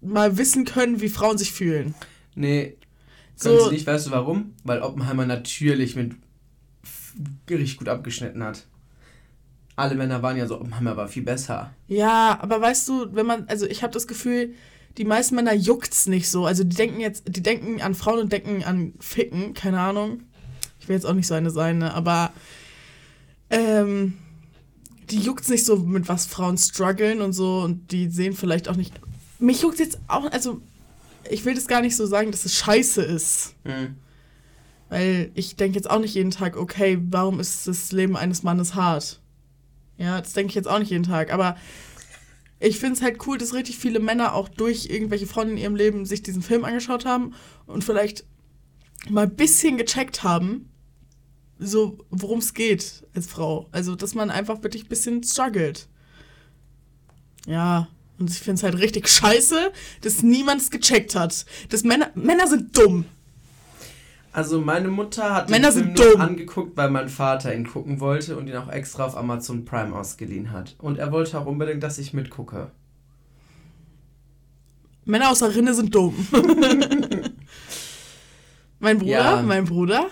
[0.02, 1.94] mal wissen können, wie Frauen sich fühlen.
[2.36, 2.76] Nee,
[3.40, 3.88] können So- sie nicht.
[3.88, 4.54] Weißt du warum?
[4.64, 6.16] Weil Oppenheimer natürlich mit
[7.50, 8.68] richtig gut abgeschnitten hat.
[9.76, 11.72] Alle Männer waren ja so, Oppenheimer war viel besser.
[11.88, 14.54] Ja, aber weißt du, wenn man, also ich habe das Gefühl,
[14.98, 16.46] die meisten Männer juckt's nicht so.
[16.46, 20.24] Also die denken jetzt, die denken an Frauen und denken an Ficken, keine Ahnung.
[20.80, 21.94] Ich will jetzt auch nicht so eine sein, ne?
[21.94, 22.32] Aber
[23.52, 24.14] ähm,
[25.12, 28.76] die juckt's nicht so, mit was Frauen strugglen und so und die sehen vielleicht auch
[28.76, 28.94] nicht.
[29.40, 30.62] Mich juckt jetzt auch, also
[31.30, 33.56] ich will das gar nicht so sagen, dass es scheiße ist.
[33.66, 33.96] Hm.
[34.90, 38.76] Weil ich denke jetzt auch nicht jeden Tag, okay, warum ist das Leben eines Mannes
[38.76, 39.22] hart?
[39.98, 41.34] Ja, das denke ich jetzt auch nicht jeden Tag.
[41.34, 41.58] Aber
[42.60, 45.76] ich finde es halt cool, dass richtig viele Männer auch durch irgendwelche Frauen in ihrem
[45.76, 47.34] Leben sich diesen Film angeschaut haben
[47.66, 48.26] und vielleicht
[49.10, 50.70] mal ein bisschen gecheckt haben,
[51.60, 53.68] so worum es geht als Frau.
[53.72, 55.88] Also, dass man einfach wirklich ein bisschen struggelt.
[57.46, 57.88] Ja,
[58.20, 61.46] und ich finde es halt richtig scheiße, dass niemand es gecheckt hat.
[61.70, 63.06] Dass Männer, Männer sind dumm.
[64.34, 66.22] Also meine Mutter hat Männer den sind Film nur dumm.
[66.22, 70.52] angeguckt, weil mein Vater ihn gucken wollte und ihn auch extra auf Amazon Prime ausgeliehen
[70.52, 70.76] hat.
[70.78, 72.70] Und er wollte auch unbedingt, dass ich mitgucke.
[75.06, 76.14] Männer außer Rinne sind dumm.
[78.80, 79.42] mein Bruder, Ja.
[79.42, 80.08] mein Bruder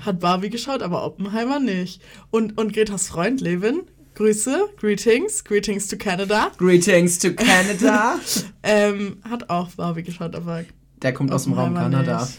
[0.00, 2.00] hat Barbie geschaut, aber Oppenheimer nicht.
[2.30, 3.82] Und, und Gretas Freund Levin,
[4.18, 8.18] Grüße, Greetings, Greetings to Canada, Greetings to Canada.
[8.64, 10.64] ähm, hat auch Barbie geschaut, aber
[11.02, 12.28] Der kommt aus dem Raum Kanada.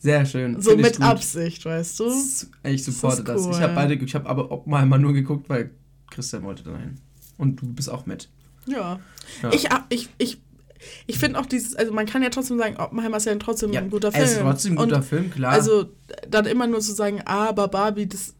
[0.00, 0.60] Sehr schön.
[0.60, 1.02] So mit gut.
[1.06, 2.12] Absicht, weißt du?
[2.64, 3.46] Ich supporte Das das.
[3.46, 3.76] ist Ich habe cool.
[3.76, 5.70] beide, ich habe aber Oppenheimer nur geguckt, weil
[6.10, 6.96] Christian wollte dahin.
[7.38, 8.28] Und du bist auch mit.
[8.66, 8.98] Ja.
[9.40, 9.52] Ja.
[9.52, 10.42] Ich, ich, ich,
[11.06, 13.82] ich finde auch dieses, also man kann ja trotzdem sagen, Oppenheimer ist ja trotzdem Ja,
[13.82, 14.24] ein guter Film.
[14.24, 15.52] es ist trotzdem ein guter Und Film, klar.
[15.52, 15.90] Also
[16.28, 18.34] dann immer nur zu sagen, ah, aber Barbie, das,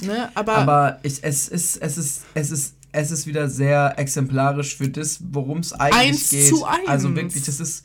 [0.00, 4.76] ne, aber, aber ich, es, ist, es, ist, es, ist, es ist wieder sehr exemplarisch
[4.76, 6.48] für das, worum es eigentlich Eins geht.
[6.48, 6.86] zu eins.
[6.86, 7.84] Also wirklich, das ist.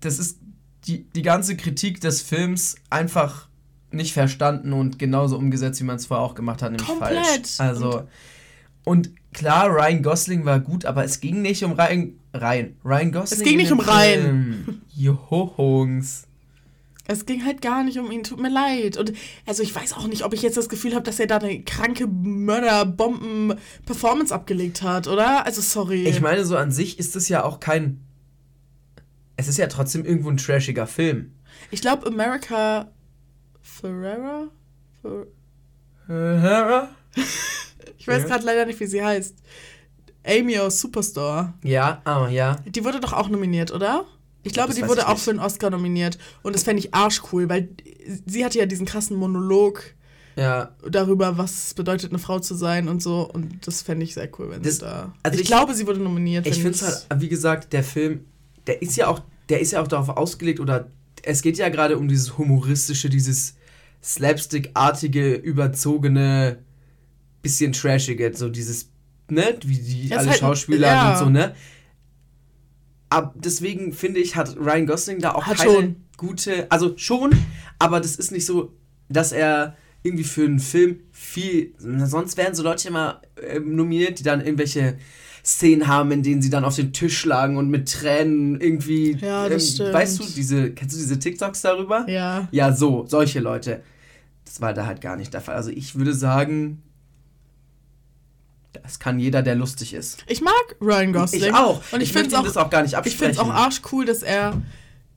[0.00, 0.38] Das ist
[0.86, 3.48] die, die ganze Kritik des Films einfach
[3.90, 7.26] nicht verstanden und genauso umgesetzt, wie man es vorher auch gemacht hat, nämlich Komplett.
[7.26, 7.60] falsch.
[7.60, 8.08] Also.
[8.84, 12.14] Und klar, Ryan Gosling war gut, aber es ging nicht um Ryan.
[12.34, 12.76] Ryan.
[12.84, 13.38] Ryan Gosling.
[13.38, 14.22] Es ging in nicht um Ryan.
[14.22, 14.82] Film.
[17.10, 18.98] Es ging halt gar nicht um ihn, tut mir leid.
[18.98, 19.14] Und
[19.46, 21.62] also ich weiß auch nicht, ob ich jetzt das Gefühl habe, dass er da eine
[21.62, 25.46] kranke Mörder-Bomben-Performance abgelegt hat, oder?
[25.46, 26.06] Also sorry.
[26.06, 28.04] Ich meine, so an sich ist es ja auch kein.
[29.36, 31.32] Es ist ja trotzdem irgendwo ein trashiger Film.
[31.70, 32.92] ich glaube, America
[33.62, 34.48] Ferrera?
[35.00, 35.28] Fer
[37.98, 39.34] ich weiß gerade leider nicht, wie sie heißt.
[40.26, 41.54] Amy aus Superstore.
[41.62, 42.56] Ja, ah, ja.
[42.66, 44.04] Die wurde doch auch nominiert, oder?
[44.48, 45.22] Ich glaube, die wurde auch nicht.
[45.22, 46.18] für einen Oscar nominiert.
[46.42, 47.68] Und das fände ich arschcool, weil
[48.26, 49.82] sie hatte ja diesen krassen Monolog
[50.36, 50.74] Ja.
[50.88, 53.28] darüber, was es bedeutet, eine Frau zu sein und so.
[53.30, 55.12] Und das fände ich sehr cool, wenn Das- sie da.
[55.22, 56.46] also ich, ich- glaube, sie wurde nominiert.
[56.46, 58.24] Ich finde es halt, wie gesagt, der Film,
[58.66, 60.88] der ist ja auch, der ist ja auch darauf ausgelegt, oder
[61.22, 63.54] es geht ja gerade um dieses humoristische, dieses
[64.02, 66.58] slapstick-artige, überzogene,
[67.42, 68.88] bisschen trashige, so dieses,
[69.30, 71.12] ne, wie die alle halt- Schauspieler ja.
[71.12, 71.54] und so, ne.
[73.10, 75.96] Aber deswegen finde ich, hat Ryan Gosling da auch Hat keine schon.
[76.16, 77.30] gute, also schon,
[77.78, 78.72] aber das ist nicht so,
[79.08, 84.22] dass er irgendwie für einen Film viel, sonst werden so Leute immer ähm, nominiert, die
[84.22, 84.98] dann irgendwelche
[85.44, 89.48] Szenen haben, in denen sie dann auf den Tisch schlagen und mit Tränen irgendwie, Ja,
[89.48, 89.94] das stimmt.
[89.94, 92.04] weißt du, diese, kennst du diese TikToks darüber?
[92.08, 92.46] Ja.
[92.52, 93.82] Ja, so, solche Leute.
[94.44, 95.56] Das war da halt gar nicht der Fall.
[95.56, 96.82] Also ich würde sagen,
[98.72, 100.24] das kann jeder, der lustig ist.
[100.26, 101.42] Ich mag Ryan Gosling.
[101.44, 101.82] Ich auch.
[101.92, 103.18] Und ich, möchte finde es auch, auch gar nicht ich absprechen.
[103.18, 104.60] finde es auch arschcool, dass er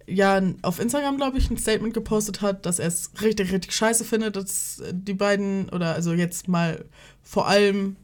[0.08, 4.04] ja auf Instagram, glaube ich, ein Statement gepostet hat, dass er es richtig, richtig scheiße
[4.04, 6.86] findet, dass die beiden, oder also jetzt mal
[7.24, 7.96] vor allem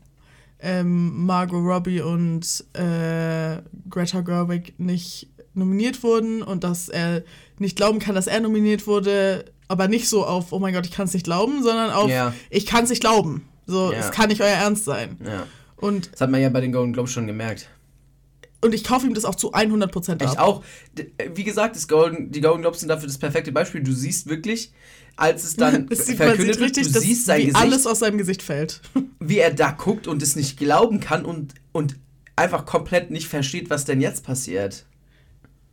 [0.59, 3.57] ähm, Margot Robbie und äh,
[3.89, 7.23] Greta Gerwig nicht nominiert wurden und dass er
[7.57, 10.91] nicht glauben kann, dass er nominiert wurde, aber nicht so auf, oh mein Gott, ich
[10.91, 12.33] kann es nicht glauben, sondern auf, Ja.
[12.49, 13.47] ich kann es nicht glauben.
[13.67, 13.99] So, Ja.
[13.99, 15.17] es kann nicht euer Ernst sein.
[15.23, 15.45] Ja.
[15.75, 17.69] Und, Das hat man ja bei den Golden Globes schon gemerkt.
[18.61, 20.31] und ich kaufe ihm das auch zu 100% ab.
[20.33, 20.63] Ich auch.
[21.35, 23.83] Wie gesagt, das Golden, die Golden Globes sind dafür das perfekte Beispiel.
[23.83, 24.71] Du siehst wirklich,
[25.15, 27.61] als es dann Das sieht, verkündet sieht wird, richtig, du dass, siehst sein wie Gesicht,
[27.63, 28.81] alles aus seinem Gesicht fällt.
[29.19, 31.97] wie er da guckt und es nicht glauben kann und, und
[32.35, 34.85] einfach komplett nicht versteht, was denn jetzt passiert.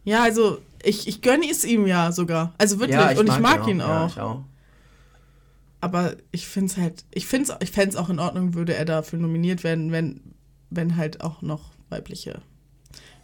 [0.04, 2.52] Ja, also ich, ich gönne es ihm ja sogar.
[2.58, 2.98] Also wirklich.
[2.98, 4.10] ja, und ich mag ihn Ja, auch.
[4.10, 4.42] ich auch.
[5.84, 8.86] Aber ich finde es halt, ich finde es ich fänd's auch in Ordnung, würde er
[8.86, 10.22] dafür nominiert werden, wenn,
[10.70, 12.40] wenn halt auch noch weibliche,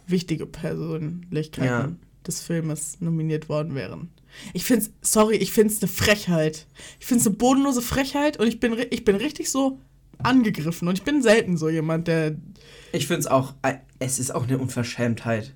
[0.05, 1.91] wichtige Persönlichkeiten Ja.
[2.27, 4.11] des Filmes nominiert worden wären.
[4.53, 6.67] Ich finde es, sorry, ich finde es eine Frechheit.
[6.99, 9.79] Ich finde es eine bodenlose Frechheit und ich bin, ich bin richtig so
[10.19, 10.87] angegriffen.
[10.87, 12.35] Und ich bin selten so jemand, der.
[12.91, 15.55] Ich finde es auch, äh, es ist auch eine Unverschämtheit.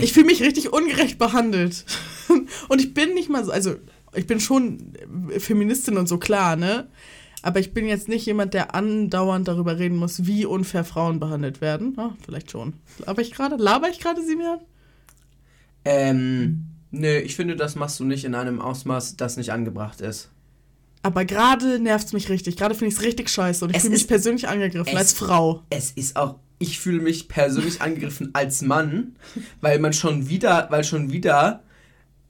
[0.00, 1.84] Ich fühle mich richtig ungerecht behandelt.
[2.68, 3.74] und ich bin nicht mal so, also
[4.14, 4.92] ich bin schon
[5.38, 6.88] Feministin und so klar, ne?
[7.42, 11.60] Aber ich bin jetzt nicht jemand, der andauernd darüber reden muss, wie unfair Frauen behandelt
[11.60, 11.92] werden.
[11.98, 12.72] Ah, vielleicht schon.
[13.04, 13.56] Laber ich gerade?
[13.56, 14.60] Laber ich gerade, Simian?
[15.84, 20.30] Ähm, nö, ich finde, das machst du nicht in einem Ausmaß, das nicht angebracht ist.
[21.02, 22.56] Aber gerade nervt es mich richtig.
[22.56, 25.62] Gerade finde ich es richtig scheiße und ich fühle mich persönlich angegriffen als Frau.
[25.68, 29.16] Es ist auch, ich fühle mich persönlich angegriffen als Mann,
[29.60, 31.62] weil man schon wieder, weil schon wieder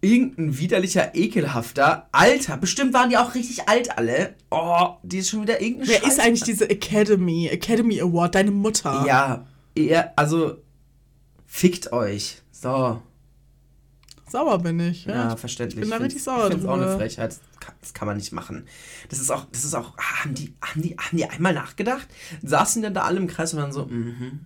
[0.04, 4.34] irgendein widerlicher, ekelhafter, alter, bestimmt waren die auch richtig alt alle.
[4.50, 6.08] Oh, die ist schon wieder irgendeine Wer Scheiße.
[6.12, 8.34] ist eigentlich diese Academy, Academy Award?
[8.34, 9.04] Deine Mutter.
[9.06, 10.58] Ja, ihr, also,
[11.46, 12.42] fickt euch.
[12.52, 13.00] So,
[14.28, 15.04] Sauer bin ich.
[15.04, 15.36] ja, Ja.
[15.36, 15.84] verständlich.
[15.84, 16.96] ich bin da richtig sauer Ich finde es auch eine.
[16.96, 17.30] Frechheit.
[17.30, 18.66] Das kann, das kann man nicht machen.
[19.08, 22.08] Das ist auch, das ist auch, haben die, haben die, haben die einmal nachgedacht?
[22.42, 24.40] Saßen dann da alle im Kreis und waren so, mhm,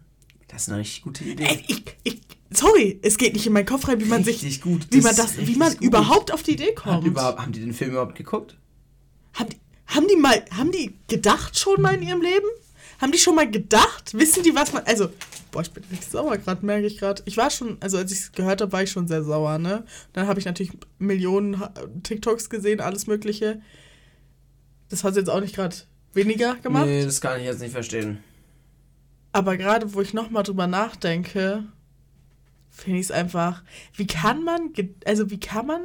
[0.48, 1.44] das ist eine richtig gute Idee.
[1.44, 2.20] Ey, ich, ich,
[2.50, 4.86] sorry, es geht nicht in meinen Kopf rein, wie man sich, Richtig gut.
[4.90, 5.82] wie man das, wie man gut.
[5.82, 7.04] überhaupt auf die Idee Haben kommt.
[7.04, 8.56] die, überhaupt, haben die den Film überhaupt geguckt?
[9.34, 12.46] Haben die, haben die mal, haben die gedacht schon mal in ihrem Leben?
[13.00, 14.12] Haben die schon mal gedacht?
[14.18, 15.08] Wissen die, was man, also,
[15.52, 17.22] boah, ich bin richtig sauer gerade, merke ich gerade.
[17.26, 19.84] Ich war schon, also als ich es gehört habe, war ich schon sehr sauer, ne?
[20.14, 21.62] Dann habe ich natürlich Millionen
[22.02, 23.62] TikToks gesehen, alles mögliche.
[24.88, 25.76] Das hat jetzt auch nicht gerade
[26.12, 26.86] weniger gemacht.
[26.86, 28.18] Nee, das kann ich jetzt nicht verstehen.
[29.38, 31.62] Aber gerade, wo ich nochmal drüber nachdenke,
[32.70, 33.62] finde ich es einfach,
[33.94, 34.72] wie kann man,
[35.04, 35.82] also wie kann man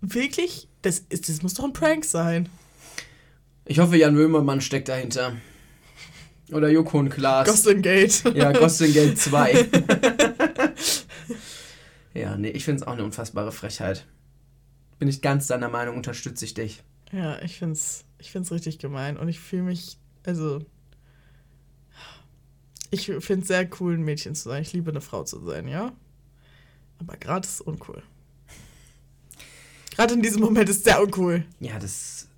[0.00, 2.48] wirklich, das, ist, das muss doch ein Prank sein.
[3.66, 5.36] Ich hoffe, Jan Böhmermann steckt dahinter.
[6.50, 7.46] Oder Joko und Klaas.
[7.46, 8.24] Gosling Gate.
[8.34, 9.68] ja, Gosling Geld 2.
[12.14, 14.06] ja, nee, ich finde es auch eine unfassbare Frechheit.
[14.98, 16.82] Bin ich ganz deiner Meinung, unterstütze ich dich.
[17.12, 20.64] Ja, ich find's, ich find's richtig gemein und ich fühle mich, also
[22.90, 24.62] ich finde es sehr cool, ein Mädchen zu sein.
[24.62, 25.92] Ich liebe eine Frau zu sein, ja.
[26.98, 28.02] Aber gerade ist es uncool.
[29.94, 31.44] Gerade in diesem Moment ist es sehr uncool.
[31.60, 32.28] Ja, das.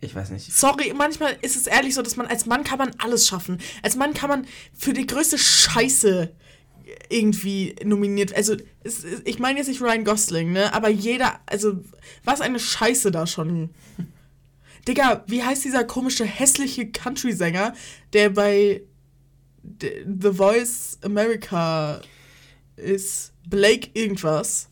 [0.00, 0.52] Ich weiß nicht.
[0.52, 3.58] Sorry, manchmal ist es ehrlich so, dass man als Mann kann man alles schaffen.
[3.82, 6.32] Als Mann kann man für die größte Scheiße
[7.10, 8.34] irgendwie nominiert.
[8.34, 10.72] Also es, ich meine jetzt nicht Ryan Gosling, ne?
[10.72, 11.82] Aber jeder, also
[12.24, 13.70] was eine Scheiße da schon.
[14.86, 17.74] Digga, wie heißt dieser komische hässliche Country-Sänger,
[18.12, 18.82] der bei
[19.80, 22.00] The Voice America
[22.76, 23.32] ist?
[23.48, 24.68] Blake irgendwas.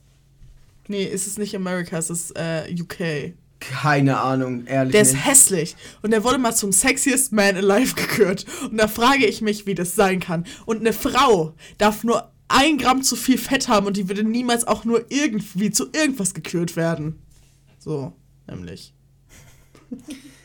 [0.88, 3.34] Nee, ist es nicht America, es ist äh, UK.
[3.58, 4.92] Keine Ahnung, ehrlich.
[4.92, 5.26] Der ist nicht.
[5.26, 5.76] hässlich.
[6.02, 8.44] Und der wurde mal zum sexiest man alive gekürt.
[8.70, 10.46] Und da frage ich mich, wie das sein kann.
[10.66, 14.66] Und eine Frau darf nur ein Gramm zu viel Fett haben und die würde niemals
[14.66, 17.18] auch nur irgendwie zu irgendwas gekürt werden.
[17.78, 18.12] So,
[18.46, 18.94] nämlich.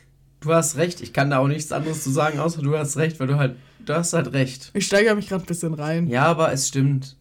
[0.42, 3.20] Du hast recht, ich kann da auch nichts anderes zu sagen, außer du hast recht,
[3.20, 3.56] weil du halt.
[3.86, 4.72] Du hast halt recht.
[4.74, 6.08] Ich steigere mich gerade ein bisschen rein.
[6.08, 7.16] Ja, aber es stimmt.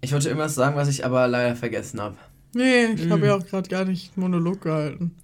[0.00, 2.16] Ich wollte irgendwas sagen, was ich aber leider vergessen habe.
[2.54, 3.12] Nee, ich Mm.
[3.12, 5.14] habe ja auch gerade gar nicht Monolog gehalten.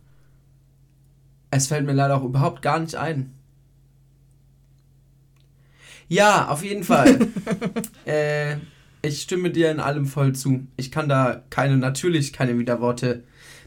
[1.51, 3.33] Es fällt mir leider auch überhaupt gar nicht ein.
[6.09, 7.19] Ja, auf jeden Fall.
[8.07, 8.57] äh,
[9.03, 10.67] ich stimme dir in allem voll zu.
[10.77, 13.25] Ich kann da keine, natürlich keine Widerworte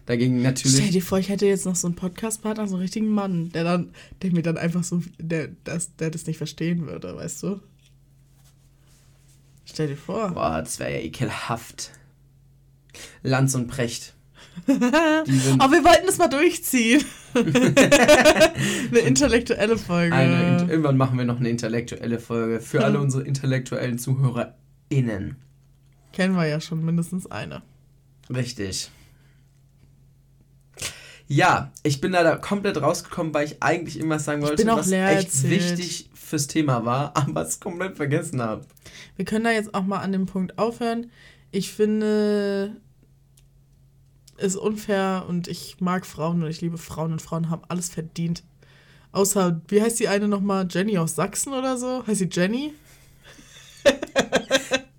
[0.07, 0.89] dagegen, Stell natürlich.
[0.89, 3.91] dir vor, ich hätte jetzt noch so einen Podcast-Partner, so einen richtigen Mann, der dann,
[4.21, 7.59] der mir dann einfach so, der das, der das nicht verstehen würde, weißt du?
[9.65, 10.31] Stell dir vor.
[10.31, 11.91] Boah, das wäre ja ekelhaft.
[13.21, 14.15] Lanz und Precht.
[14.67, 17.03] Aber wir wollten das mal durchziehen.
[17.35, 20.15] eine intellektuelle Folge.
[20.15, 25.35] eine, irgendwann machen wir noch eine intellektuelle Folge für alle unsere intellektuellen ZuhörerInnen.
[26.13, 27.61] Kennen wir ja schon mindestens eine.
[28.33, 28.89] Richtig.
[31.27, 35.51] Ja, ich bin leider komplett rausgekommen, weil ich eigentlich irgendwas sagen wollte, was echt erzählt.
[35.51, 38.65] wichtig fürs Thema war, aber es komplett vergessen habe.
[39.15, 41.11] Wir können da jetzt auch mal an dem Punkt aufhören.
[41.51, 42.77] Ich finde
[44.37, 48.43] es unfair und ich mag Frauen und ich liebe Frauen und Frauen haben alles verdient.
[49.11, 50.67] Außer, wie heißt die eine nochmal?
[50.69, 52.05] Jenny aus Sachsen oder so?
[52.05, 52.73] Heißt sie Jenny?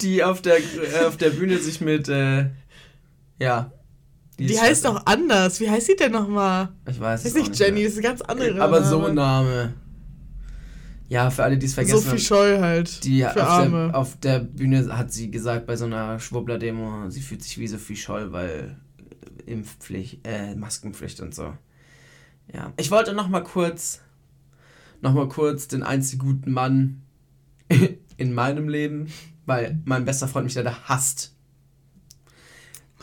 [0.00, 2.46] Die auf der, äh, auf der Bühne sich mit, äh,
[3.38, 3.72] ja.
[4.38, 4.94] Die, ist heißt scheiße.
[4.94, 5.60] doch anders.
[5.60, 6.68] Wie heißt sie denn nochmal?
[6.88, 7.88] Ich weiß es nicht nicht Jenny, mehr.
[7.88, 8.62] ist ein ganz andere.
[8.62, 9.48] Aber so ein Name.
[9.48, 9.74] Name.
[11.08, 12.18] Ja, für alle, die es vergessen Sophie haben.
[12.18, 13.04] Scholl halt.
[13.04, 13.88] Die für auf Arme.
[13.88, 17.66] der, auf der Bühne hat sie gesagt bei so einer Schwurbler-Demo, sie fühlt sich wie
[17.66, 18.76] Sophie Scholl, weil
[19.46, 21.54] äh, Impfpflicht, äh, Maskenpflicht und so.
[22.52, 22.72] Ja.
[22.76, 24.02] Ich wollte noch mal kurz,
[25.00, 27.02] noch mal kurz den einzig guten Mann
[28.18, 29.10] in meinem Leben,
[29.46, 31.34] weil mein bester Freund mich leider hasst,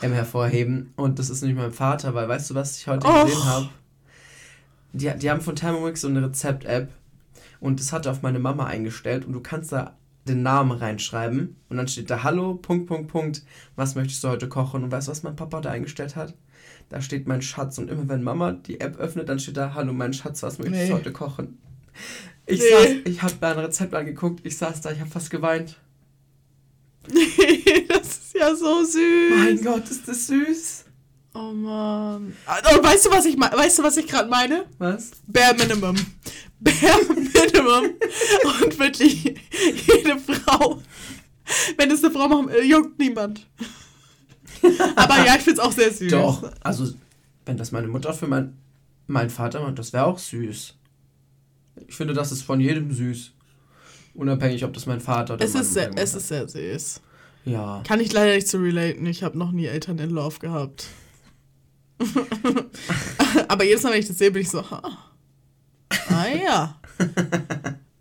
[0.02, 0.92] ähm, hervorheben.
[0.96, 3.24] Und das ist nämlich mein Vater, weil weißt du, was ich heute Och.
[3.24, 3.68] gesehen habe?
[4.92, 6.90] Die, die haben von Thermomix so eine Rezept-App
[7.60, 11.56] und das hat er auf meine Mama eingestellt und du kannst da den Namen reinschreiben
[11.68, 13.42] und dann steht da Hallo, Punkt, Punkt, Punkt,
[13.76, 14.82] was möchtest du heute kochen?
[14.84, 16.34] Und weißt du, was mein Papa da eingestellt hat?
[16.88, 19.92] Da steht mein Schatz und immer wenn Mama die App öffnet, dann steht da Hallo,
[19.92, 20.88] mein Schatz, was möchtest Nee.
[20.88, 21.58] du heute kochen?
[22.46, 22.70] Ich Nee.
[22.70, 25.76] saß, ich habe da ein Rezept angeguckt, ich saß da, ich habe fast geweint.
[27.08, 27.85] ist
[28.38, 29.30] ja so süß.
[29.36, 30.84] Mein Gott, ist das süß.
[31.34, 32.34] Oh Mann.
[32.46, 34.64] Oh, weißt du, was ich weißt du, was ich gerade meine?
[34.78, 35.10] Was?
[35.26, 35.96] Bare Minimum.
[36.60, 37.94] Bare Minimum.
[38.62, 39.24] Und wirklich
[39.86, 40.80] jede Frau.
[41.76, 43.46] Wenn es eine Frau macht, äh, juckt niemand.
[44.96, 46.10] Aber ja, ich find's auch sehr süß.
[46.10, 46.92] Doch, also
[47.44, 48.56] wenn das meine Mutter für mein,
[49.06, 50.74] meinen Vater macht, das wäre auch süß.
[51.86, 53.32] Ich finde, das ist von jedem süß.
[54.14, 57.02] Unabhängig, ob das mein Vater oder Es ist, sehr, es ist sehr süß.
[57.46, 57.82] Ja.
[57.86, 59.06] Kann ich leider nicht so relaten.
[59.06, 60.88] Ich habe noch nie Eltern in Love gehabt.
[63.48, 64.82] Aber jedes Mal, wenn ich das sehe, bin ich so, ha.
[66.08, 66.78] ah ja.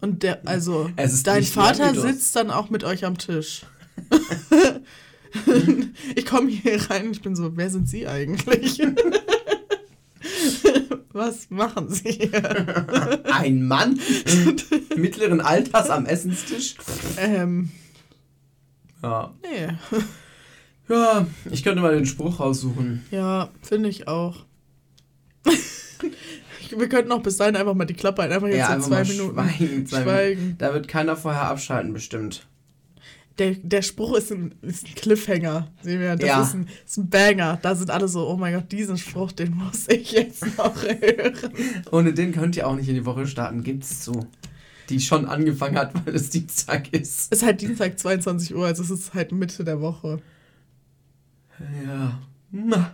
[0.01, 0.89] Und der, also,
[1.23, 3.61] dein Vater sitzt dann auch mit euch am Tisch.
[6.15, 8.81] ich komme hier rein und ich bin so, wer sind Sie eigentlich?
[11.13, 13.23] Was machen Sie hier?
[13.31, 13.99] Ein Mann
[14.95, 16.75] mittleren Alters am Essenstisch.
[17.17, 17.71] Ähm,
[19.03, 19.33] Ja.
[19.41, 19.67] nee.
[20.87, 23.03] Ja, ich könnte mal den Spruch raussuchen.
[23.09, 24.45] Ja, finde ich auch.
[26.77, 28.35] Wir könnten auch bis dahin einfach mal die Klappe halten.
[28.35, 29.87] Einfach jetzt ja, so einfach zwei Minuten schweigen.
[29.87, 30.41] Zwei schweigen.
[30.41, 30.57] Minuten.
[30.59, 32.45] Da wird keiner vorher abschalten, bestimmt.
[33.39, 35.67] Der, der Spruch ist ein, ist ein Cliffhanger.
[35.81, 36.41] Sehen wir, das Ja.
[36.43, 37.57] ist, ein, ist ein Banger.
[37.61, 41.33] Da sind alle so, oh mein Gott, diesen Spruch, den muss ich jetzt noch hören.
[41.91, 44.27] Ohne den könnt ihr auch nicht in die Woche starten, gibt's so.
[44.89, 47.31] Die schon angefangen hat, weil es Dienstag ist.
[47.31, 50.19] Es ist halt Dienstag 22 Uhr, also es ist halt Mitte der Woche.
[51.85, 52.19] Ja.
[52.51, 52.91] Na.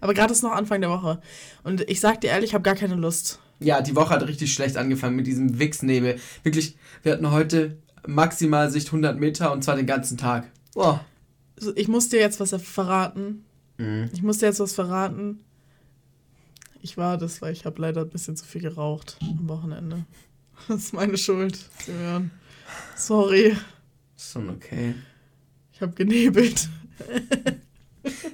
[0.00, 1.20] Aber gerade ist noch Anfang der Woche.
[1.64, 3.40] Und ich sag dir ehrlich, ich habe gar keine Lust.
[3.60, 6.18] Ja, die Woche hat richtig schlecht angefangen mit diesem Wichsnebel.
[6.44, 10.50] Wirklich, wir hatten heute maximal Sicht 100 Meter und zwar den ganzen Tag.
[10.74, 11.04] Boah.
[11.56, 13.44] Also ich muss dir jetzt was verraten.
[13.78, 14.10] Mhm.
[14.12, 15.40] Ich muss dir jetzt was verraten.
[16.80, 20.04] Ich war das, weil ich habe leider ein bisschen zu viel geraucht am Wochenende.
[20.68, 22.30] Das ist meine Schuld, Simeon.
[22.96, 23.56] Sorry,
[24.16, 24.94] Ist schon okay.
[25.72, 26.68] ich habe genebelt.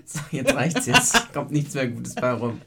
[0.05, 1.33] So, jetzt reicht's jetzt.
[1.33, 2.61] Kommt nichts mehr Gutes bei rum.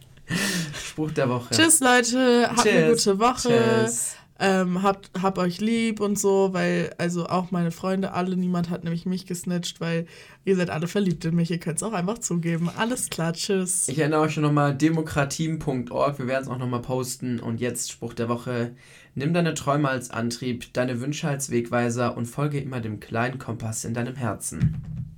[0.89, 1.53] Spruch der Woche.
[1.53, 2.49] Tschüss, Leute.
[2.49, 3.83] Habt eine gute Woche.
[3.85, 4.15] Tschüss.
[4.39, 8.83] Ähm, habt, hab euch lieb und so, weil, also auch meine Freunde, alle, niemand hat
[8.83, 10.05] nämlich mich gesnitcht, weil
[10.45, 11.49] ihr seid alle verliebt in mich.
[11.49, 12.69] Ihr könnt es auch einfach zugeben.
[12.77, 13.87] Alles klar, tschüss.
[13.87, 17.39] Ich erinnere euch schon nochmal, demokratiem.org, wir werden es auch nochmal posten.
[17.39, 18.75] Und jetzt Spruch der Woche.
[19.17, 23.83] Nimm deine Träume als Antrieb, deine Wünsche als Wegweiser und folge immer dem kleinen Kompass
[23.83, 25.16] in deinem Herzen.